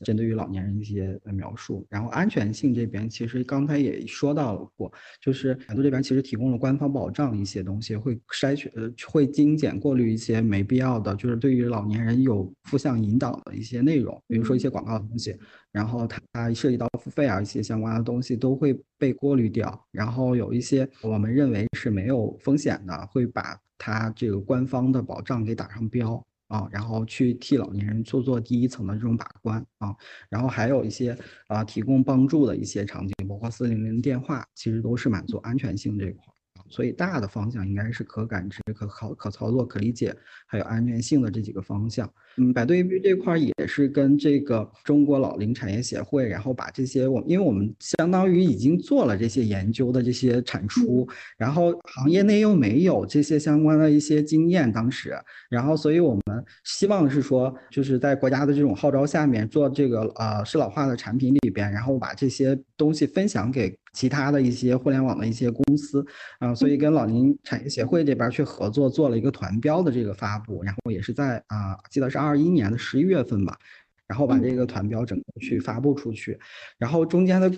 [0.00, 15.34] 针对于老年人一些描述，然后安全性这边其实刚才也说到了过，就是百度这边其实提供了官方保障一些东西，会筛选呃会精简过滤一些没必要的，就是对于老年人有负向引导的一些内容，比如说一些广告的东西，
[15.74, 26.24] 然后它涉及到付费啊一些相关的东西都会被过滤掉，然后有一些我们认为是没有风险的，会把它这个官方的保障给打上标。
[26.48, 29.96] 啊，然后去替老年人做做第一层的这种把关啊，
[30.28, 31.16] 然后还有一些
[31.48, 36.22] 啊提供帮助的一些场景，包括四零零电话，其实都是满足安全性这一块。
[36.68, 40.14] 所以大的方向应该是可感知、可操、可操作、可理解，
[40.54, 42.08] 还有安全性的这几个方向。
[42.36, 55.12] 嗯，百度 APP 这块也是跟这个中国老龄产业协会，然后把这些我，因为我们相当于已经做了这些研究的这些产出，然后行业内又没有这些相关的一些经验，当时，
[55.50, 56.22] 然后所以我们
[56.62, 63.76] 希望是说，就是在国家的这种号召下面做这个呃适老化的产品里边，然后把这些东西分享给。
[63.94, 66.04] 其他的一些互联网的一些公司
[66.40, 73.58] 啊，所以跟老龄产业协会这边去合作，做了一个团标的这个发布，然后也是在啊，记得是二一年的十一月份吧，
[74.06, 76.38] 然后把这个团标整个去发布出去，
[76.78, 77.50] 然后中间的。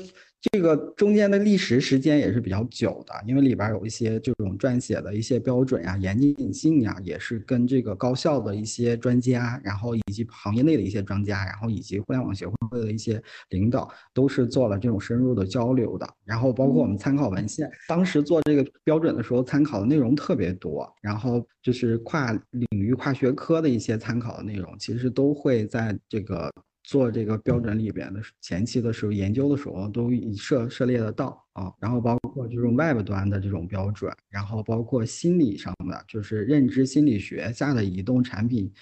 [0.52, 16.08] 这个中间的历时时间也是比较久的，因为里边有一些这种撰写的一些标准呀、严谨性呀，也是跟这个高校的一些专家，然后以及行业内的一些专家，然后以及互联网协会的一些领导，都是做了这种深入的交流的。
[16.24, 26.50] 然后包括我们参考文献，当时做这个标准的时候，参考的内容特别多，然后就是跨领域、跨学科的一些参考的内容，其实都会在这个。
[26.86, 38.72] 做这个标准里边的前期的时候，研究的时候都涉涉猎得到啊，然后包括这种 Web 端的这种标准，然后包括心理上的，就是认知心理学下的移动产品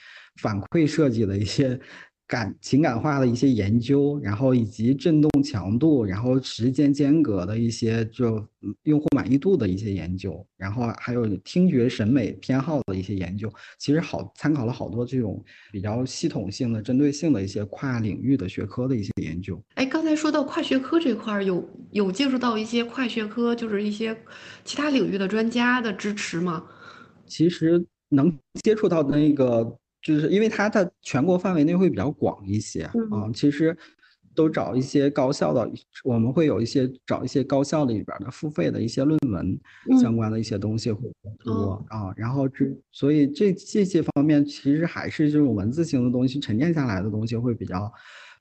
[0.40, 1.80] 反馈设计的一些。
[2.26, 8.42] 感情感化的一些研究，然后以及振动强度，然后时间间隔的一些就
[8.84, 19.62] 用户满意度的一些研究，然后还有听觉审美偏好的一些研究，其实好参考了好多这种比较系统性的、针对性的一些跨领域的学科的一些研究。
[19.74, 24.16] 哎，刚才说到跨学科这块儿，有有接触到一些跨学科，就是一些
[24.64, 26.64] 其他领域的专家的支持吗？
[27.26, 29.76] 其实能接触到那个。
[30.04, 33.76] 就是因为它的全国范围内会比较广一些啊，其实
[34.34, 35.70] 都找一些高校的，
[36.04, 39.58] 我们会有一些找一些高校里边的付费的一些论文
[40.00, 41.08] 相关的一些东西会
[41.42, 47.90] 多啊，然后这所以这这些方面其实还是这种文字型的东西沉淀下来的东西会比较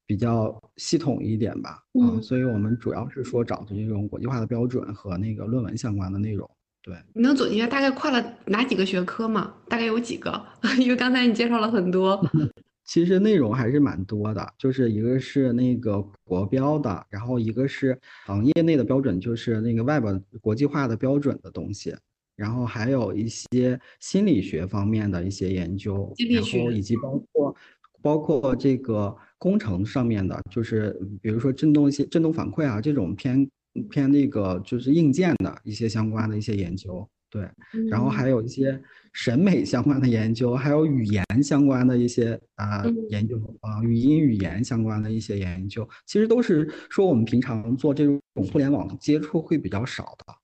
[0.06, 6.50] 比较系统一点吧啊，所以我们主要是说找的这种国际化的标准和那个论文相关的内容。
[6.84, 9.54] 对，你能总结一下大概跨了哪几个学科吗？
[9.70, 10.46] 大概有几个？
[10.78, 12.22] 因为刚才你介绍了很多，
[12.84, 14.54] 其实内容还是蛮多的。
[14.58, 21.96] 就是一个是那个国标的，然后一个是行业内的标准，就是那个外边国际化的标准的东西，
[22.36, 27.56] 然后还有一些心理学方面的一些研究，然后以及包括
[28.02, 33.50] 包括这个工程上面的，就是比如说振动一些振动反馈啊这种偏。
[33.90, 37.50] 偏那个就是硬件的一些相关的一些研究，对，
[37.90, 38.80] 然后还有一些
[39.12, 48.22] 审美相关的研究，还有语言相关的一些啊研究啊，语音语言相关的一些研究，其实都是说我们平常做这种
[48.52, 50.36] 互联网接触会比较少的。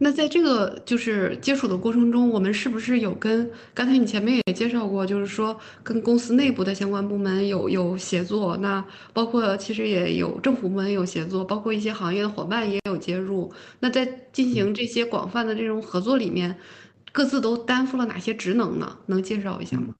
[0.00, 8.56] 那在这个就是接触的过程中，我们是不是有跟刚才你前面也介绍过，就是说跟公司内部的相关部门有有协作？
[8.58, 13.52] 那包括其实也有政府部门有协作，包括一些行业的伙伴也有接入。
[13.80, 16.58] 那在进行这些广泛的这种合作里面，
[17.12, 18.98] 各自都担负了哪些职能呢？
[19.06, 19.94] 能介绍一下吗？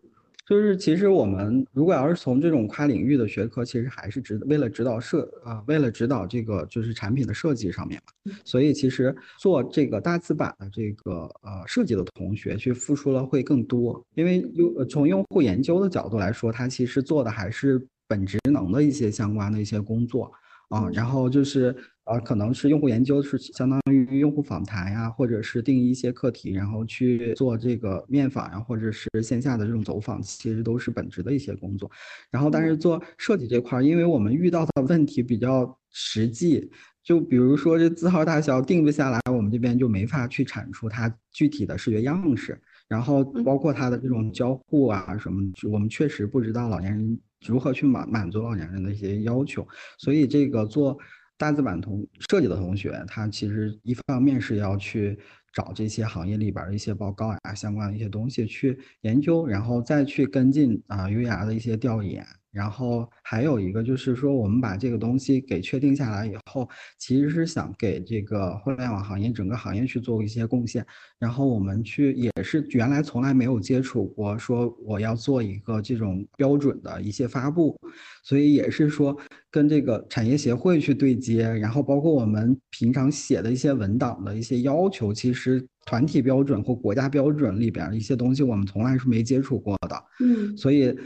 [0.48, 8.32] 就是其实我们如果要是从这种跨领域的学科，其实还是指为了指导设啊，为了指导这个就是产品的设计上面嘛。
[8.46, 20.32] 所以其实做这个大字版的这个呃设计的同学去付出了会更多，因为用从用户研究的角度来说，他其实做的还是本职能的一些相关的一些工作
[20.68, 21.74] 啊，然后就是。
[22.08, 31.90] 啊，可能是用户研究是相当于用户访谈呀，或者是定义一些课题，然后去做这个面访呀，或者是线下的这种走访，其实都是本职的一些工作。
[32.30, 36.70] 然后，但是做设计这块儿，因为我们遇到的问题比较实际，
[37.04, 42.58] 就比如说这字号大小定不下来，我们这边就没法去产出它具体的视觉样式。
[42.88, 49.66] 然后，包括它的这种交互啊什么，我们确实不知道老年人如何去满满足老年人的一些要求，
[49.98, 50.98] 所以这个做。
[51.40, 55.16] 大字版同设计的同学，他其实一方面是要去
[55.52, 62.26] 找这些行业里边的一些报告啊，相关的一些东西去研究，然后再去跟进啊 UR 的一些调研。
[62.50, 66.68] 然后还有一个就是说，我们把这个东西给确定下来以后，
[66.98, 70.84] 其实是想给这个互联网行业整个行业去做一些贡献。
[71.18, 77.78] 然后我们去也是原来从来没有接触过，说我要做一个这种标准的一些发布，
[78.24, 79.16] 所以也是说
[79.50, 81.42] 跟这个产业协会去对接。
[81.42, 90.04] 然后包括我们平常写的一些文档的一些要求，其实团体标准或国家标准里边一些东西，我们从来是没接触过的。
[90.20, 90.96] 嗯，所以。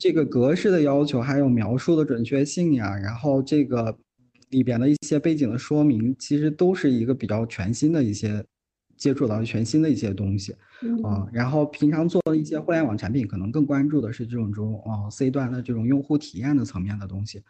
[0.00, 3.94] 这个格式的要求，还有描述的准确性呀，然后这个
[4.48, 8.42] 里边的一些背景的说明，其实都是一个比较全新的一些
[8.96, 10.56] 接触到全新的一些东西
[11.04, 11.28] 啊。
[11.30, 17.42] 然后平常做的一些互联网产品，可能更关注的是这种中啊 C 端的这种用户体验的层面的东西。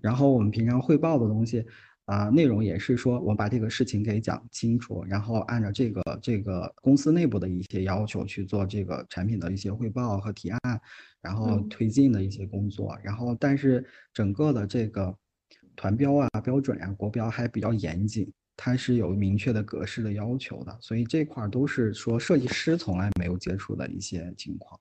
[0.00, 1.66] 然后我们平常汇报的东西。
[2.08, 10.80] 啊，内容也是说，我把这个事情给讲清楚，然后按照这个这个公司内部的一些要求去做这个产品的一些汇报和提案，
[11.20, 12.96] 然后推进的一些工作。
[13.02, 15.14] 然后，但是整个的这个
[15.76, 24.80] 团标啊、标准啊、国标还比较严谨，它是有明确的格式的要求的，所以这块都是说设计师从来没有接触的一些情况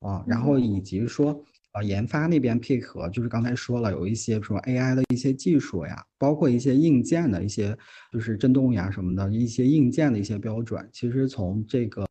[0.00, 0.24] 啊。
[0.26, 1.40] 然后以及说。
[1.74, 7.76] 呃研发那边配合，就是刚才说了有一些说 AI 的一些技术呀，包括一些硬件的一些
[8.10, 12.04] 就是振动呀什么的一些硬件的一些标准，其实从这个。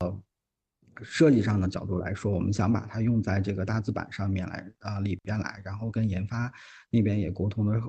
[1.01, 6.53] 设计上的角度来说，我们想把它用在这个大字板上面来啊里边来，然后跟研发
[6.91, 7.81] 那边也沟通的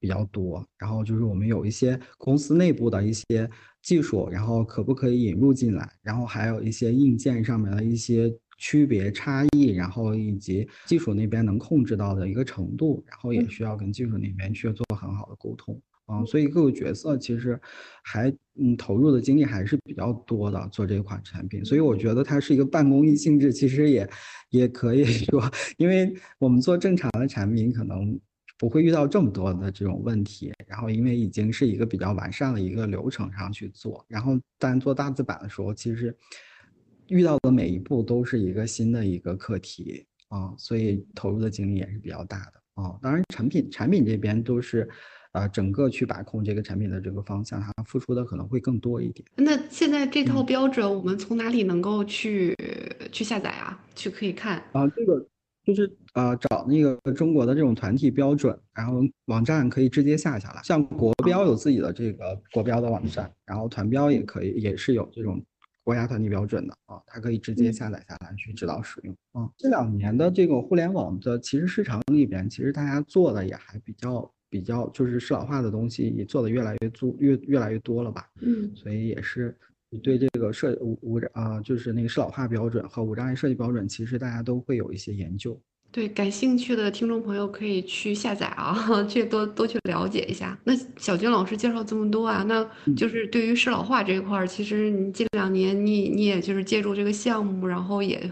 [0.00, 0.66] 比较多。
[0.78, 3.48] 然后就是我们有一些公司内部的一些
[3.82, 5.86] 技术，然后可不可以引入进来？
[6.00, 15.80] 然后还有一些硬件上面的一些区别差异，然后以及技术那边能控制到的一个程度，然后也需要跟技术那边去做很好的沟通。
[16.08, 17.60] 嗯，所以各个角色其实
[18.04, 24.08] 还嗯投入的精力还是比较多的做这款产品，所以我觉得它是一个半公益性质，其实也
[24.50, 25.42] 也可以说，
[25.78, 28.16] 因为我们做正常的产品可能
[28.56, 36.16] 不会遇到这么多的这种问题，然后因为已经是一个比较完善的一个流程上去做，然后但做大字版的时候，其实
[37.08, 42.98] 遇到的每一步都是一个新的一个课题啊，所以投入的精力也是比较大的啊。
[43.02, 44.88] 当然产品产品这边都是。
[45.32, 49.22] 啊，整个去把控这个产品的这个方向，它付出的可能会更多一点。
[49.36, 52.56] 那现在这套标准，我们从哪里能够去
[53.12, 53.78] 去下载啊？
[53.94, 54.88] 去可以看啊？
[54.96, 55.22] 这个
[55.62, 60.62] 就是啊，找那个中国的这种团体标准，然后网站可以直接下下来。
[60.64, 65.38] 像国标有自己的这个国标的网站，然后团标也可以，也是有这种
[65.86, 69.16] 国家团体标准的啊，它可以直接下载下来去指导使用。
[69.30, 74.28] 啊，这两年的这个互联网的其实市场里边，其实大家做的也还比较。
[74.48, 78.30] 比较就是适老化的东西也做的越来越多，越越来越多了吧？
[78.40, 79.54] 嗯，所以也是
[80.04, 85.60] 对这个设无无啊，就是那个适老化标准和无障碍设计标准，其实大家都会有一些研究。
[85.96, 88.76] 对，感兴趣的听众朋友可以去下载啊，
[89.08, 90.54] 去多多去了解一下。
[90.64, 92.62] 那小军老师介绍这么多啊，那
[92.94, 98.30] 就是对于适老化这一块儿，其实你近两年你你也就是借助这个项目，然后也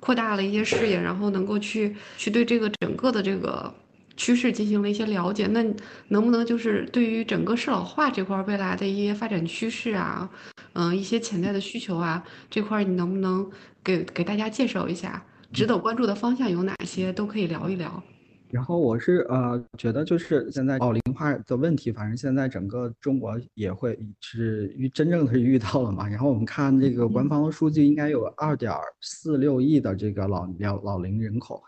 [0.00, 3.72] 扩大了一些视野，然后能够去去对这个整个的这个。
[4.18, 5.64] 趋势进行了一些了解，那
[6.08, 10.28] 能不能就是对于整个适老化这块未来的一些发展趋势啊，
[10.72, 13.48] 嗯，一些潜在的需求啊，这块你能不能
[13.82, 15.24] 给给大家介绍一下？
[15.52, 17.12] 值得关注的方向有哪些？
[17.12, 18.02] 都可以聊一聊。
[18.50, 26.08] 然后我是呃觉得就是现在老龄化的问题，反正现在整个中国也会是遇真正的是遇到了嘛。
[26.08, 28.72] 然后我们看这个官方的数据，应该有二点
[29.02, 31.62] 四六亿的这个老老老龄人口，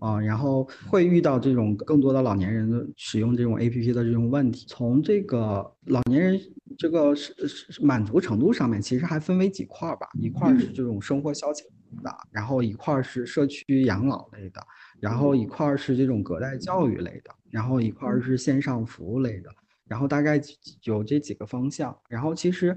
[0.00, 4.66] 啊，然后会遇到这种更多的老年人使用这种 A P P 的这种问题。
[4.68, 6.40] 从这个老年人
[6.76, 11.62] 这个是是满足程度上面，其实还分为几块儿吧，一块是这种生活消遣
[12.02, 14.60] 的，然后一块是社区养老类的。
[15.00, 19.50] 然后一块儿是这种隔代教育类的，然后一块儿是线上服务类的，
[19.86, 20.40] 然后大概
[20.84, 21.94] 有这几个方向。
[22.08, 22.74] 然后其实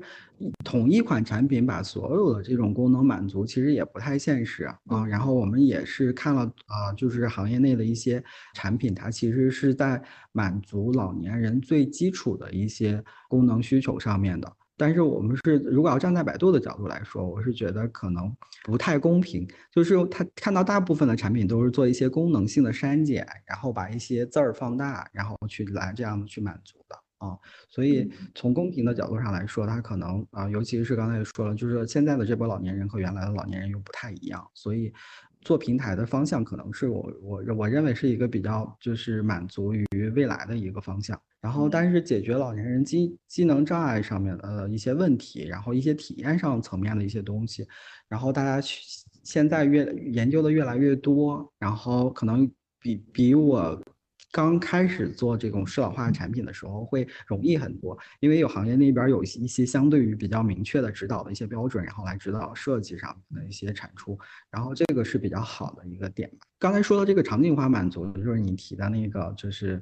[0.66, 5.06] 同一款产品把所有的这种功能满足，其实也不太现实啊。
[5.08, 8.22] 然后我们也是看了啊，就是行业内的一些
[8.54, 10.02] 产品，它其实是在
[10.34, 14.52] 满足老年人最基础的一些功能需求上面的。
[14.78, 18.32] 但是我们是，如果要站在百度的角度来说，我是觉得可能
[18.64, 19.48] 不太公平。
[19.72, 27.38] 就是他看到大部分的产品都是做一些功能性的删减，然后把一些字儿放大，然后去来这样的去满足的啊。
[27.68, 34.94] 所以从公平的角度上来说，他可能啊，尤其是刚才也说了，就是现在的这波老年人和原来的老年人又不太一样，所以。
[35.42, 47.68] 做平台的方向可能是我我我认为是一个比较就是满足于未来的一个方向，然后但是解决老年人机机能障碍上面的一些问题，然后一些体验上层面的一些东西，
[48.08, 48.82] 然后大家去
[49.24, 53.82] 现在越研究的越来越多，然后可能比比我。
[54.30, 64.20] 刚开始做这种适老化产品的时候会容易很多，因为有行业那边有一些相对于比较明确的指导的一些标准，然后来指导设计上的一些产出，
[64.52, 66.30] 然后这个是比较好的一个点。
[66.60, 69.82] 刚才说的这个场景化满足，就是你提的那个，就是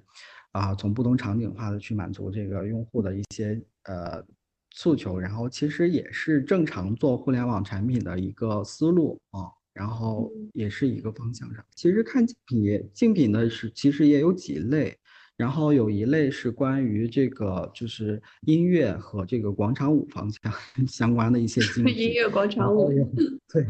[0.56, 4.24] 啊，从不同场景化的去满足这个用户的一些呃
[4.72, 9.52] 诉求，然后其实也是正常做互联网产品的一个思路啊。
[9.74, 14.98] 然后也是一个方向上，其实看竞品，竞品呢是其实也有几类，
[15.38, 20.54] 然后有一类是关于这个就是音乐和这个广场舞方向
[20.88, 22.90] 相关的一些 经历，音乐广场舞，
[23.52, 23.64] 对，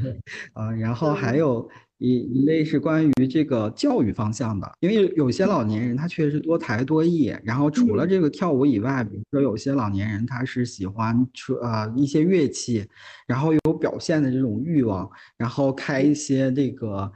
[0.54, 1.70] 啊，然后还有。
[1.98, 12.86] 一一类是关于这个教育方向的，因为有些老年人他确实多才多艺，然后除了这个跳舞以外，比如说有些老年人他是喜欢出呃一些乐器，
[13.26, 17.10] 然后有表现的这种欲望，然后开一些这个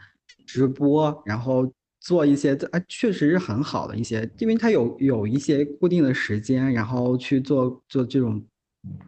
[0.45, 1.69] 直播，然后
[1.99, 8.43] 做一些啊确实是很好的一些，因为他有有一些固定的时间，然后去做做这种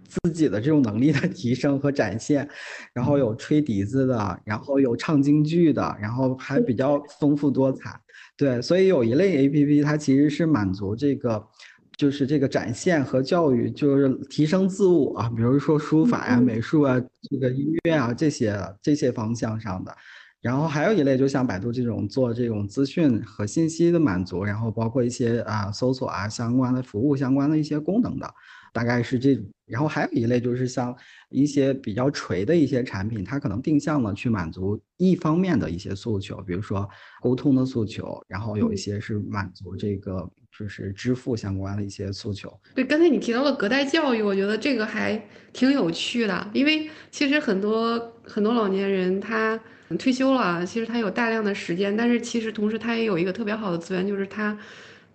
[0.08, 2.48] 自己的这种能力的 提升和展现，
[2.94, 7.98] 然后有吹笛子的，然后有唱京剧的，然后还比较丰富多彩。
[8.38, 11.48] 对，所以有一类 A P P，它其实是满足这个，
[11.96, 17.00] 就是这个展现和教育，就是提升自我啊，比如说书法呀、美术啊、
[17.30, 19.96] 这个音乐啊这些这些方向上的。
[20.42, 28.34] 然后还有一类，就像百度这种做这种资讯和信息的满足，然后包括一些啊搜索啊相关的服务相关的一些功能的。
[28.74, 30.96] 大概是这种，然后还有一类就是像
[31.30, 36.90] 一些比较垂的一些产品，它可能定向的去满足一方面的一些诉求，比如说
[37.22, 40.26] 沟通的诉求，然后有一些是满足这个
[40.58, 42.50] 就是支付相关的一些诉求。
[42.74, 49.60] 对，刚才你提到了隔代教育，我觉得这个还挺有趣的，因为其实很多很多老年人他
[49.98, 54.58] 退休了，其实他有大量的时间，但是其实同时他也有一个特别好的资源，就是他。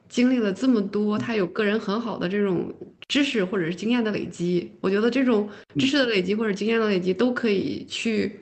[0.08, 2.72] 经历了这么多，他有个人很好的这种
[3.08, 4.70] 知识或者是经验的累积。
[4.80, 8.38] 我觉得这种知识的累积或者经验的累积都可以去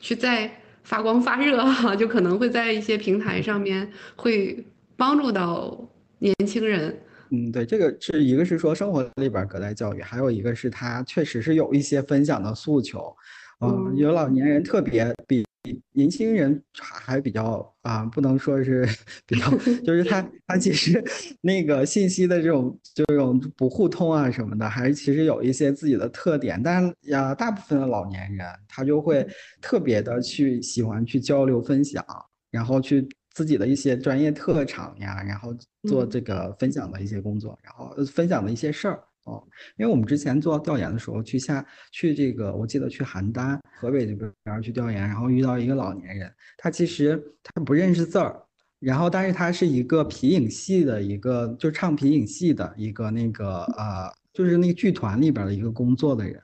[0.00, 0.50] 去在
[0.82, 4.66] 发光发热哈，就可能会在一些平台上面会
[4.96, 5.88] 帮助到
[6.18, 7.00] 年轻人。
[7.30, 13.14] 嗯，对，这个是一个是说生活里边隔代教育，还有一个是他确实是有一些分享的诉求。
[13.60, 15.44] 嗯，有老年人特别比。
[15.92, 18.86] 年轻人还还比较啊，不能说是
[19.26, 19.48] 比较，
[19.82, 21.02] 就是他他其实
[21.40, 26.62] 那个信息的这种这种不互通啊什么的，还是其实有一些自己的特点。
[26.62, 29.26] 但是呀，大部分的老年人他就会
[29.62, 32.04] 特别的去喜欢去交流分享，
[32.50, 35.56] 然后去自己的一些专业特长呀，然后
[35.88, 39.02] 做这个分享的一些工作，然后分享的一些事儿。
[39.24, 39.42] 哦，
[39.76, 44.30] 因为我们之前做调研的时候，去下去这个，我记得去邯郸、河北这边
[44.62, 48.38] 去调研，然后遇到一个老年人，他其实他不认识字儿，
[48.80, 56.38] 然后但是他是一个皮影戏的一个，就唱皮影戏的一个那个呃，就是那个剧团里边的一个工作的人，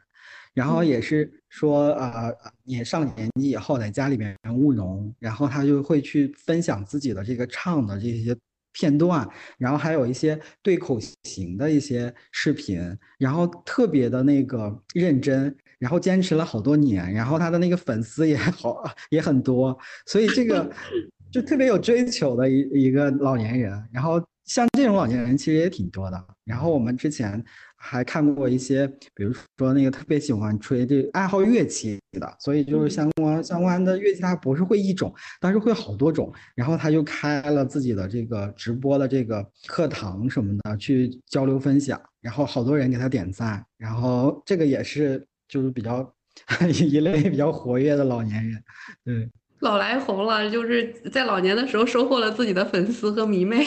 [0.55, 2.35] 然后也是说呃，
[2.65, 8.35] 也上了年纪以后在家里边务农，然后他就会去分享自己的这个唱的这些。
[8.73, 9.29] 片段，
[9.59, 12.81] 然后还有一些对口型的一些视频，
[13.19, 19.77] 然后特别的那个认真，然后坚持了好多年，然后他的那个粉丝也好也很多，
[20.07, 20.71] 所以这个
[21.31, 24.23] 就特别有追求的一一个老年人，然后。
[24.47, 26.27] 像这种老年人其实也挺多的。
[26.45, 27.41] 然后我们之前
[27.82, 36.31] 还看过一些，比如说那个特别喜欢吹这爱好乐器的，所以就是相关相关的乐器，他不是会一种，但是会好多种。
[36.55, 43.65] 然后他就开了自己的这个直播的这个课堂什么的，去交流分享，然后好多人给他点赞。
[43.78, 46.15] 然后这个也是就是比较
[46.69, 48.62] 一类比较活跃的老年人，
[49.05, 49.31] 对。
[49.61, 53.62] 老来红了，就是在老年的时候收获了自己的粉丝和迷妹。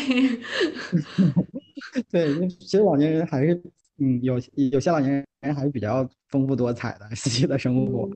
[2.09, 3.61] 对，其实老年人还是，
[4.03, 8.09] 嗯，有有些老年人还是比较丰富多彩的， 自己的生活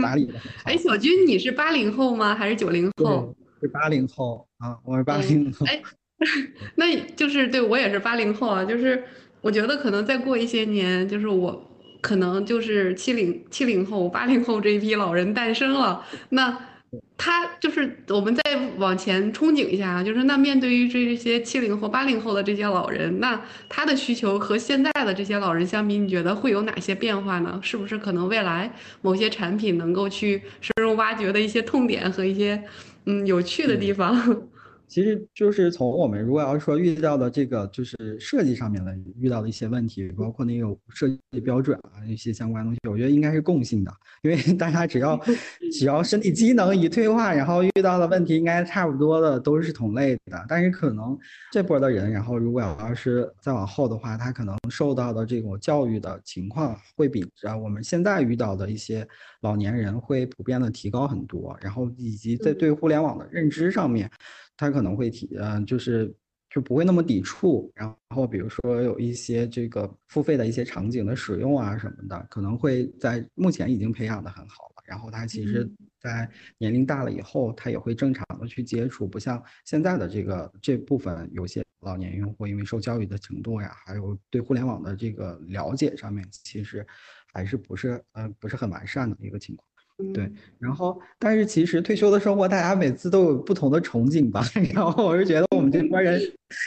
[0.00, 0.34] 打理的。
[0.64, 2.32] 哎，小军，你是八零后吗？
[2.34, 3.34] 还是九零后？
[3.60, 5.66] 是八零后啊，我是八零后。
[5.66, 5.82] 哎，
[6.76, 9.02] 那就是对我也是八零后啊，就是
[9.40, 11.68] 我觉得可能再过一些年，就是我
[12.00, 16.71] 可能就是七零七零后、八零后这一批老人诞生了，那。
[17.16, 18.42] 他就是我们再
[18.76, 27.58] 往前憧憬一下啊，就是那面对于这些七零后、八零后的这些老人，那他的需求和现在的这些老人相比，你觉得会有哪些变化呢？
[27.62, 28.70] 是不是可能未来
[29.00, 32.62] 某些产品能够去深入挖掘的一些痛点和一些
[33.06, 34.48] 嗯有趣的地方？
[34.92, 43.90] 其实就是从我们如果要说遇到的这个就是设计上面的遇到的一些问题，包括那个设计标准啊一些相关东西，我觉得应该是共性的，
[44.22, 45.18] 因为 大家只要
[45.72, 50.44] 只要身体机能一退化，然后遇到的问题应该差不多的都是同类的。
[50.46, 51.18] 但是可能
[51.50, 59.08] 这波的人，然后如果要是再往后的话，他可能受到的这种教育的情况会比啊我们现在遇到的一些
[59.40, 64.10] 老年人会普遍的提高很多，然后以及在对互联网的认知上面。
[64.56, 66.14] 他可能会提，嗯，就是
[66.50, 67.70] 就不会那么抵触。
[67.74, 74.82] 然后比如说有一些这个付费的一些场景的使用啊什么的，可能会在目前已经培养的很好了。
[74.84, 75.68] 然后他其实，
[76.00, 86.86] 在年龄大了以后，他也会正常的去接触，不像现在的这个这部分有些老年用户，因为受教育的程度呀，还有对互联网的这个了解上面，其实
[87.32, 89.66] 还是不是，呃，不是很完善的一个情况。
[90.12, 90.28] 对，
[90.58, 94.42] 然后，但是其实退休的生活，大家每次都有不同的憧憬吧。
[94.74, 96.20] 然后我是觉得我们这波人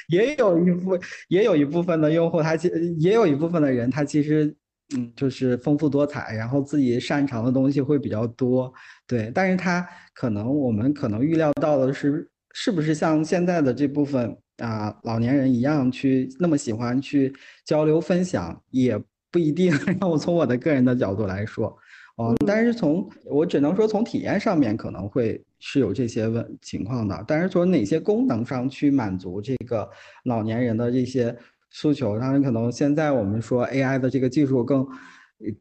[0.08, 0.98] 也有一部，
[1.28, 2.70] 也有一部分的用户，他其
[3.00, 4.56] 也有一部分的人，他其实
[4.96, 8.74] 嗯，就是丰富多彩，然后自己擅长的东西会比较多。
[9.06, 17.34] 对，但是他可能我们可能预料到的是，是不是像现在的这部分啊老年人一样去那么喜欢去
[17.66, 19.02] 交流分享，也。
[19.32, 19.70] 不一定。
[20.00, 21.78] 让我从我的个人的角度来说，
[22.18, 27.24] 哦，但是从我只能说从体验上面可能会是有这些问情况的。
[27.28, 29.90] 但是从哪些功能上去满足这个
[30.24, 31.36] 老年人的这些
[31.72, 34.88] 诉求，当然可能现在我们说 AI 的这个技术更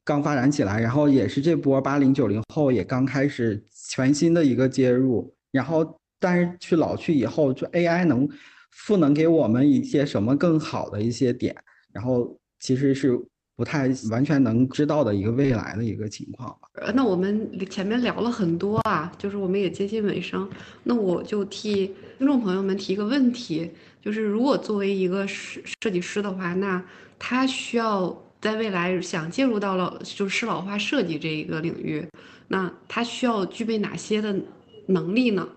[0.05, 8.28] 刚发展起来，然后也是这波八零九零后也刚开始全新的一个接入，然后但是去老去以后，就 AI 能
[8.70, 11.56] 赋能给我们一些什么更好的一些点，
[11.93, 13.20] 然后其实是。
[13.56, 16.68] 不太完全能知道的一个未来的一个情况吧。
[16.74, 20.48] 呃，那我们前面聊了很多啊，就是我们也接近尾声。
[20.82, 23.70] 那我就替听众朋友们提一个问题，
[24.02, 26.85] 就是如果作为一个设设计师的话，那
[27.18, 32.05] 他需要在未来想介入到了就是适老化设计这一个领域，
[32.48, 34.35] 那他需要具备哪些的
[34.86, 35.48] 能力呢？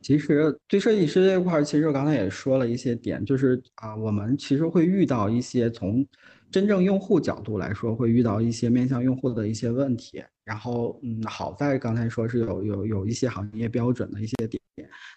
[0.00, 6.06] 其实对设计师这块儿，其实我刚才也说了一些点，就是啊，我们其实会遇到一些从。
[6.52, 10.22] 真正用户角度来说，会遇到一些面向用户的一些问题。
[10.44, 14.60] 然后，嗯，好在刚才说是有有有一些行业标准的一些点，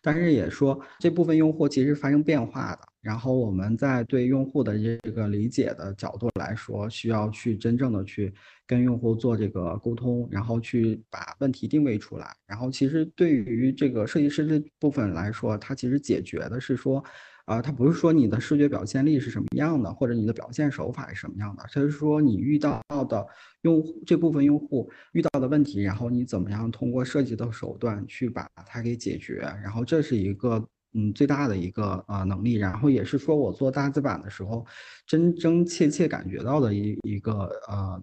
[0.01, 2.79] 但是也说这部分用户其实发生变化的。
[3.01, 8.33] 然后我们在对用户的这个理解的角度来说，需要去真正的去
[8.65, 12.27] 跟用户做这个沟通，然后去把问题定位出来。
[12.47, 17.03] 然后其实对于这个设计师这部分来说，它其实解决的是说。
[17.45, 23.25] 啊，它不是说你的视觉表现力是什么样的，或者你的表现手法是什么样的，它是说你遇到的
[23.61, 34.65] 用户这部分用户遇到的问题，然后你怎么样通过设计的手段去把它给解决，然后这是一个嗯最大的一个呃能力，然后也是说我做大字版的时候
[35.05, 38.01] 真真切切感觉到的一一个呃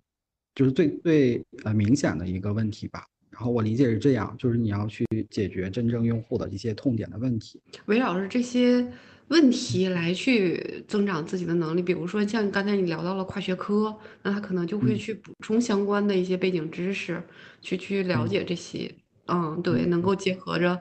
[0.55, 3.05] 就是最最呃明显的一个问题吧。
[3.29, 8.87] 然后我理解是这样，就是你要去解决真正用户的一些痛点的问题，围绕着这些。
[9.29, 17.23] 问题来去增长自己的能力，比如说像刚才你聊到了跨学科，那他可能就会去补充相关的一些背景知识，
[17.61, 18.95] 去去了解这些，
[19.29, 20.79] 嗯，对，能够结合着，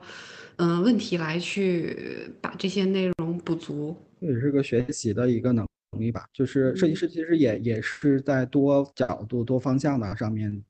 [0.58, 5.66] 嗯，问题来去把这些内容补足，这也是个学习的一个能
[5.98, 6.26] 力吧。
[6.34, 10.62] 就是设计师其实也也是在多角度、多方向的上面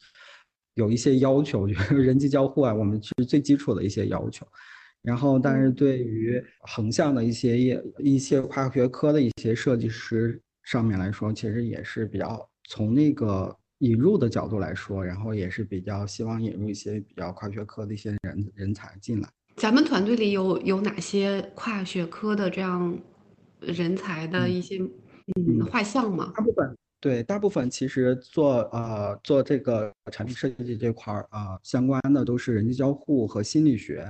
[0.76, 4.46] 有一些要求，就是人机交互啊，我们是最基础的一些要求。
[5.04, 19.28] 然后，但是对于横向的一些业、一些跨学科的一些设计师上面来说，其实也是比较从那个引入的角度来说，然后也是比较希望引入一些比较跨学科的一些人人才进来。
[19.56, 22.98] 咱们团队里有有哪些跨学科的这样
[23.60, 26.32] 人才的一些嗯画像吗？
[26.36, 34.06] 大部分对，大部分其实做呃做这个产品设计这块儿啊，相关的都是人机交互和心理学。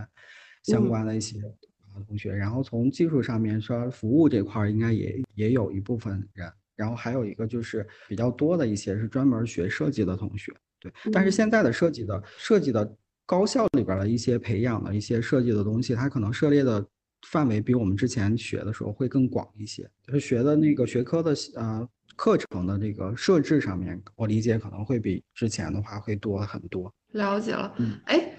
[0.64, 10.92] 相关的一些啊同学，然后从技术上面说，服务这块儿应该也也有一部分人，然后还有一个就是比较多的一些是专门学设计的同学，对。
[11.12, 16.86] 但是现在的设计的设计的高校里边的一些培养的一些设计的东西，它可能涉猎的
[17.28, 26.94] 范围比我们之前学的时候会更广一些，就是学的那个学科的呃课程的这个设置上面，我理解可能会比之前的话会多很多。
[27.12, 28.31] 了解了，嗯哎。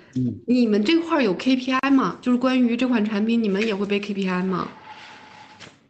[0.46, 2.18] 你们这块有 KPI 吗？
[2.20, 4.68] 就是关于这款产品，你们也会背 KPI 吗？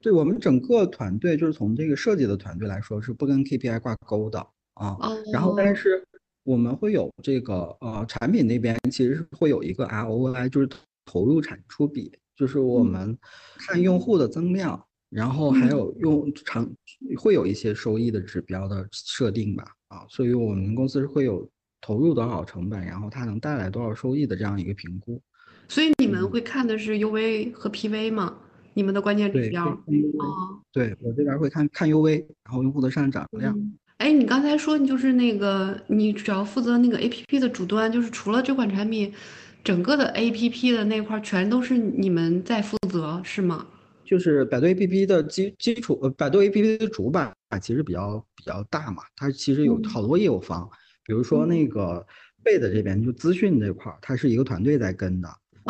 [0.01, 4.39] 对我们整个团队，就是从这个设计的团队来说，是不跟 KPI 挂钩的
[4.75, 4.97] 啊。
[5.33, 6.05] 然后，但是
[6.45, 10.69] 我们会有这个呃，产品那边其实是会有一个 ROI，就是
[11.05, 13.17] 投入产出比，就是我们
[13.59, 16.69] 看用户的增量，然后还有用长
[17.17, 20.05] 会有一些收益的指标的设定吧啊。
[20.09, 21.49] 所以我们公司是会有。
[21.83, 25.21] 投入多少成本，然后它能带来多少收益的这样一个评估，
[25.69, 28.35] 所以你们会看的是 UV 和 PV 吗？
[28.73, 29.69] 你们的关键指标？
[29.69, 33.55] 哦，对我这边会看看 UV，然后用户的上涨量。
[33.99, 39.13] 哎，你刚才说你就是那个，你主要负责那个 APP 的主端，就是除了这款产品，
[39.63, 43.67] 整个的 APP 的那块全都是你们在负责，是吗？
[44.05, 50.69] 就是百度 APP 的基基础，呃，百度 APP 的主板其实比较比较大嘛，它其实有好多业务方。
[51.05, 52.07] 比如说那个
[52.43, 55.29] 贝的这边就资讯这块儿，它是一个团队在跟的。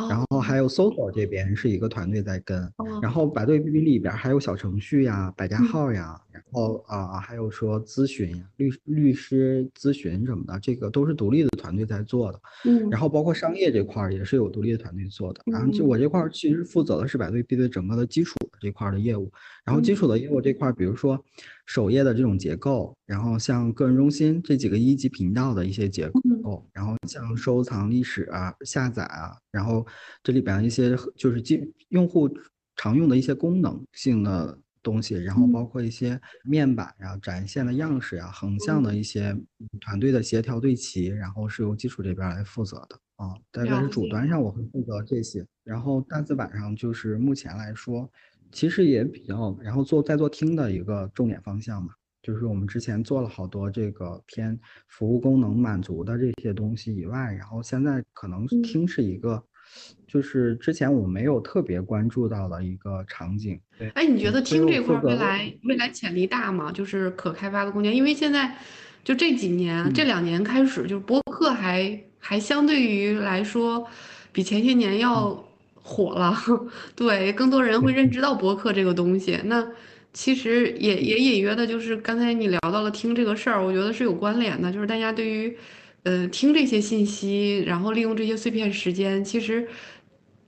[0.09, 2.73] 然后还有搜索这边是一个团队在跟，
[3.03, 12.41] 然后百度 APP 里边还有小程序呀、百家号呀，然后啊还有说咨询、律律师咨询什么的，这个都是独立的团队在做的。
[12.65, 15.43] 嗯，然后包括商业这块儿也是有独立的团队做的。
[15.47, 19.31] 然后就我这块儿其实负责的是百度 APP 整个的基础这块的业务。
[19.65, 21.23] 然后基础的业务这块儿，比如说
[21.67, 26.09] 首页的这种结构，然后像个人中心这几个一级频道的一些结
[26.43, 29.87] 构，然后像收藏历史啊、下载啊，然后
[30.23, 32.29] 这里边一些就是基用户
[32.75, 39.37] 常用的一些功能性的东西，然后包括一些面板呀、展现的样式呀、横向的一些
[39.81, 43.35] 团队的协调对齐，然后是由基础这边来负责的啊。
[43.51, 48.11] 大概是主端上我会负责这些，然后大字板上就是目前来说，
[48.51, 51.93] 其实也比较，然后做在做听的一个重点方向嘛，
[52.23, 59.45] 就是我们之前做了好多这个偏服务功能满足的这些东西以外，然后现在可能听是一个。
[60.07, 63.59] 就是之前我没有特别关注到的一个场景。
[63.79, 66.71] 对，哎，你觉得听这块未来未来潜力大吗？
[66.71, 67.97] 就是可开发的空间？
[67.97, 68.55] 因为现在
[69.03, 73.87] 就这几年这两年开始，就是播客还还相对于来说
[74.33, 75.43] 比前些年要
[75.75, 76.37] 火了。
[76.95, 79.41] 对，更多人会认知到播客这个东西。
[79.45, 79.67] 那
[80.13, 85.57] 其实也也隐约的，就是刚才你聊到了听这个事儿，我觉得是有关联的，就是大家对于。
[86.05, 89.69] 呃，听这些信息，然后利用这些碎片时间，其实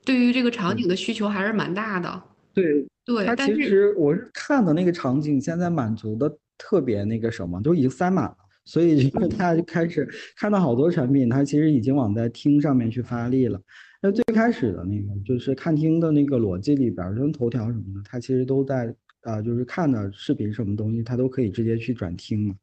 [0.04, 2.22] 对于这个场景的需求还是蛮大的。
[2.52, 13.60] 对对，它其实我是看的那个场景，现在满足的特别那个什么，都已经塞满了，所以就是大家就开始看到好多产品，它其实已经往在听上面去发力了。
[14.02, 22.54] 那最开始的那个就是看听的那个逻辑里边，跟头条什么的，它其实都在啊，就是看的视频什么东西，它都可以直接去转听嘛。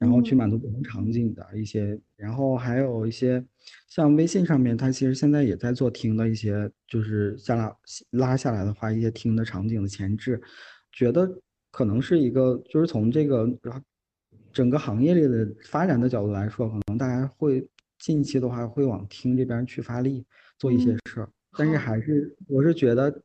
[0.00, 3.44] 然后去满足不同场景的一些，然后还有一些
[3.86, 7.76] 像微信上面，它其实现在也在做听的一些，就是下拉
[8.10, 10.40] 拉下来的话，一些听的场景的前置，
[10.90, 11.30] 觉得
[11.70, 13.46] 可能是一个，就是从这个
[14.50, 17.68] 整个行业里的发展的角度来说，可能大家会
[17.98, 20.24] 近期的话会往听这边去发力
[20.58, 21.28] 做一些事儿，
[21.58, 23.22] 但是还是我是觉得。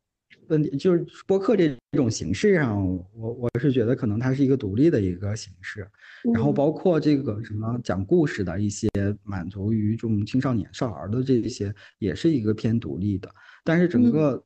[0.48, 5.86] 问题就是播客这种形式上，我我是觉得可能它是一个独立的一个形式，
[6.34, 8.88] 然后包括这个什么讲故事的一些
[9.22, 13.28] 满足于这种青少年少儿的这些，也是一个偏独立的，
[13.64, 14.42] 但是整个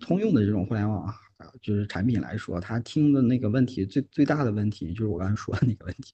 [0.00, 1.12] 通用的这种互联网。
[1.62, 6.12] 就是产品来说，他听的那个问题最最大的问题就是我刚才说的那个问题，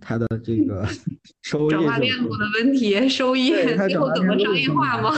[0.00, 0.86] 他的这个
[1.42, 5.10] 收益转化链路的问题，收益最后怎么商业化吗？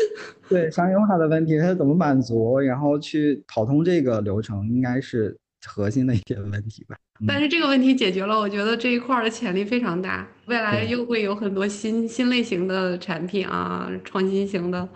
[0.48, 2.58] 对商业化的问题，它怎么满足？
[2.58, 5.36] 然后去跑通这个流程，应该是
[5.66, 6.96] 核心的一些问题吧。
[7.26, 14.86] 但是这个问题解决了，我觉得这一块的潜力非常大，未来又会有很多新新类型的产品啊，创新型的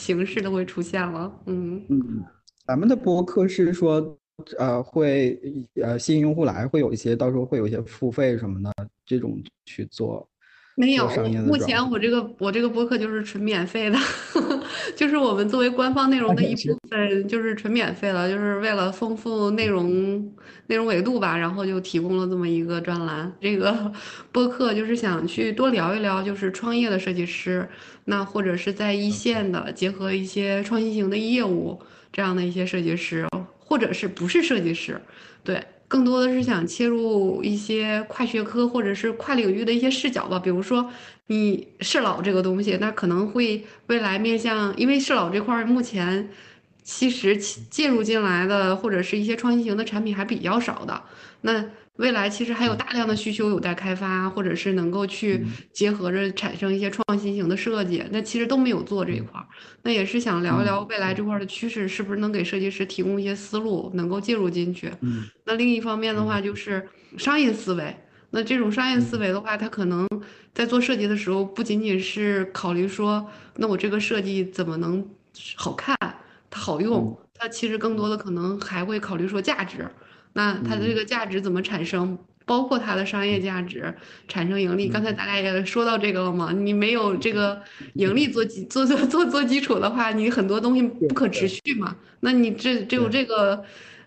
[0.00, 1.32] 形式都会出现了。
[1.46, 2.24] 嗯嗯。
[2.68, 4.14] 咱们的播客是说，
[4.58, 5.40] 呃，会
[5.82, 8.70] 呃吸引用户来，会有一些到时候会有一些付费什么的
[9.06, 10.28] 这种去做。
[10.76, 11.08] 没有，
[11.46, 13.98] 目前我这个我这个播客就是纯免费的，
[14.94, 20.30] 就是我们作为官方内容的一部分，就是纯免费了，就是为了丰富内容
[20.66, 23.32] 内容维度吧，然后就提供了这么一个专栏。
[23.40, 23.90] 这个
[24.30, 27.66] 播客就是想去多聊一聊，就是创业的设计师，
[28.04, 31.80] 那或者是在一线的，结合一些创新型的业务。
[32.12, 33.26] 这样的一些设计师，
[33.58, 35.00] 或者是不是设计师，
[35.44, 40.38] 对，更多的是想切入一些跨学科或者是跨领域的一些视角吧。
[40.38, 40.90] 比如说，
[41.26, 46.30] 你社老这个东西，那可能会未来面向，因为社老这块目前
[46.82, 51.02] 其实介入进来的或者是一些创新型的产品还比较少的，
[51.42, 51.64] 那。
[51.98, 59.46] 未来其实还有大量的需求有待开发，或者是能够去结合着产生一些创新型的设计，那其实都没有做这一块儿。
[59.82, 64.92] 那也是想聊一聊未来这块的趋势，是不是能给设计师提供一些思路，能够介入进去。
[65.44, 67.94] 那另一方面的话，就是商业思维。
[68.30, 70.06] 那这种商业思维的话，它可能
[70.54, 73.26] 在做设计的时候，不仅仅是考虑说，
[73.56, 75.04] 那我这个设计怎么能
[75.56, 75.96] 好看，
[76.48, 79.88] 它好用，它其实更多的可能还会考虑说价值。
[80.38, 82.16] 那它的这个价值怎么产生？
[82.46, 83.92] 包括它的商业价值
[84.26, 84.88] 产生盈利。
[84.88, 86.52] 刚才咱俩也说到这个了嘛？
[86.52, 87.60] 你没有这个
[87.94, 91.96] 盈利做基做做做做基础的话，你很多东西不可持续嘛。
[92.20, 93.62] 那你这只有这个，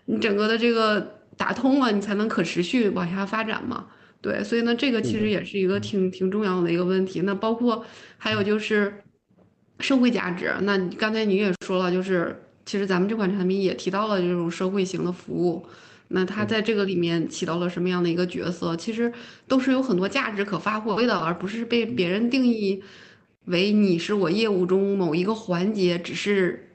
[0.06, 3.86] 你整个的这个打通了，你才能可持续往下发展嘛。
[4.20, 7.20] 对，所以呢，这个其实也是一个挺挺重要的一个问题。
[7.20, 7.84] 那包括
[8.18, 9.04] 还有就是
[9.78, 10.52] 社会价值。
[10.62, 15.64] 那刚才你也说了，就是其实咱们这款产品也提到了这种社会型的服务。
[16.14, 18.76] 那他在这个里面起到了什么样的一个角色？
[18.76, 19.10] 其实
[19.48, 22.82] 都是有很多价值可发挥的，而不是被别人定义
[23.46, 26.68] 为你是我业务中某一个环节，只是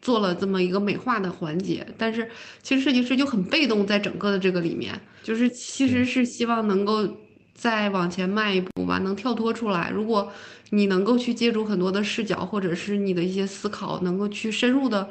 [0.00, 1.84] 做了这么一个美化的环节。
[1.98, 2.30] 但是
[2.62, 7.08] 其实设计师就很被动，在整个的这个里面，就是其实是希望能够
[7.52, 9.90] 再往前迈一步吧，能跳脱出来。
[9.90, 10.32] 如果
[10.70, 15.08] 你能够去借助很多的视角，或者是你的一些思考，能够去深入的、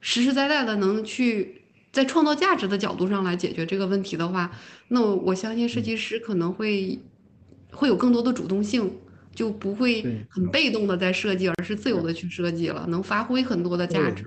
[0.00, 1.59] 实实在在的能去。
[1.92, 4.50] 在创造价值的角度上来解决这个问题的话，
[4.88, 6.98] 那我相信设计师可能会
[7.72, 8.92] 会有更多的主动性，
[9.34, 14.24] 就不会很被动的在设计，而是自由的去设计了，能发挥很多的价值。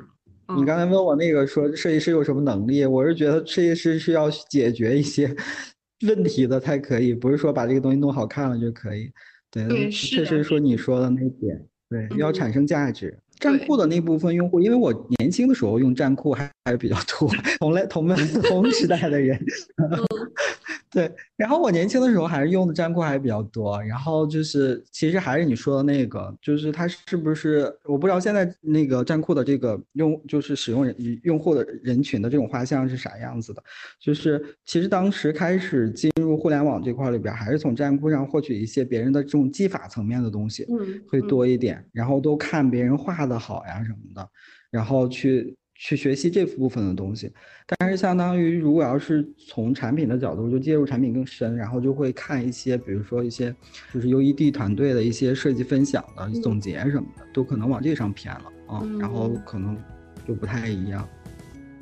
[0.58, 5.34] 你刚才问我那个说设计师有什么能力，我是觉得设计师是要解决一些
[6.06, 9.10] 问题的才可以，不是说把这个东西弄好看了就可以。
[9.50, 13.18] 对，对，确实说你说的那点，对，要产生价值。
[13.44, 17.30] 站酷的那部分用户，因为我年轻的时候用站酷还还是比较多，
[17.60, 18.16] 同类同门
[18.48, 19.38] 同时代的人。
[20.90, 21.12] 对，
[21.44, 33.62] 然后我年轻的时候还是用的站酷还比较多，然后就是其实还是你说的那个，就是它是不是我不知道现在那个站酷的这个用就是使用人用户的人群的这种画像是啥样子的，
[34.00, 44.26] 就是其实当时开始进入互联网这块里边，还是从站酷上获取一些别人的这种技法层面的东西，嗯，会多一点，然后都看别人画的好呀什么的，
[44.72, 45.58] 然后去。
[45.86, 47.30] 去学习这部分的东西，
[47.68, 53.54] 但是相当于如果要是从产品的角度就介入产品更深，然后就会看一些，比如说一些
[53.94, 59.78] 就是 UED 团队的一些设计分享的总结什么的，都可能往这上偏了啊，然后可能
[60.26, 61.06] 就不太一样。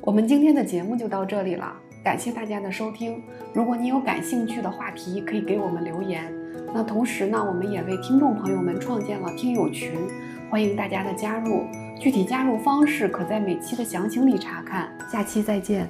[0.00, 1.72] 我们今天的节目就到这里了，
[2.02, 3.22] 感谢大家的收听。
[3.54, 6.28] 如果你有感兴趣的话题，可以给我们留言。
[6.74, 9.92] 那同时呢，我们也为听众朋友们创建了听友群，
[10.50, 11.62] 欢迎大家的加入。
[12.02, 14.92] 具体加入方式可在每期的详情里查看。
[15.08, 15.88] 下期再见。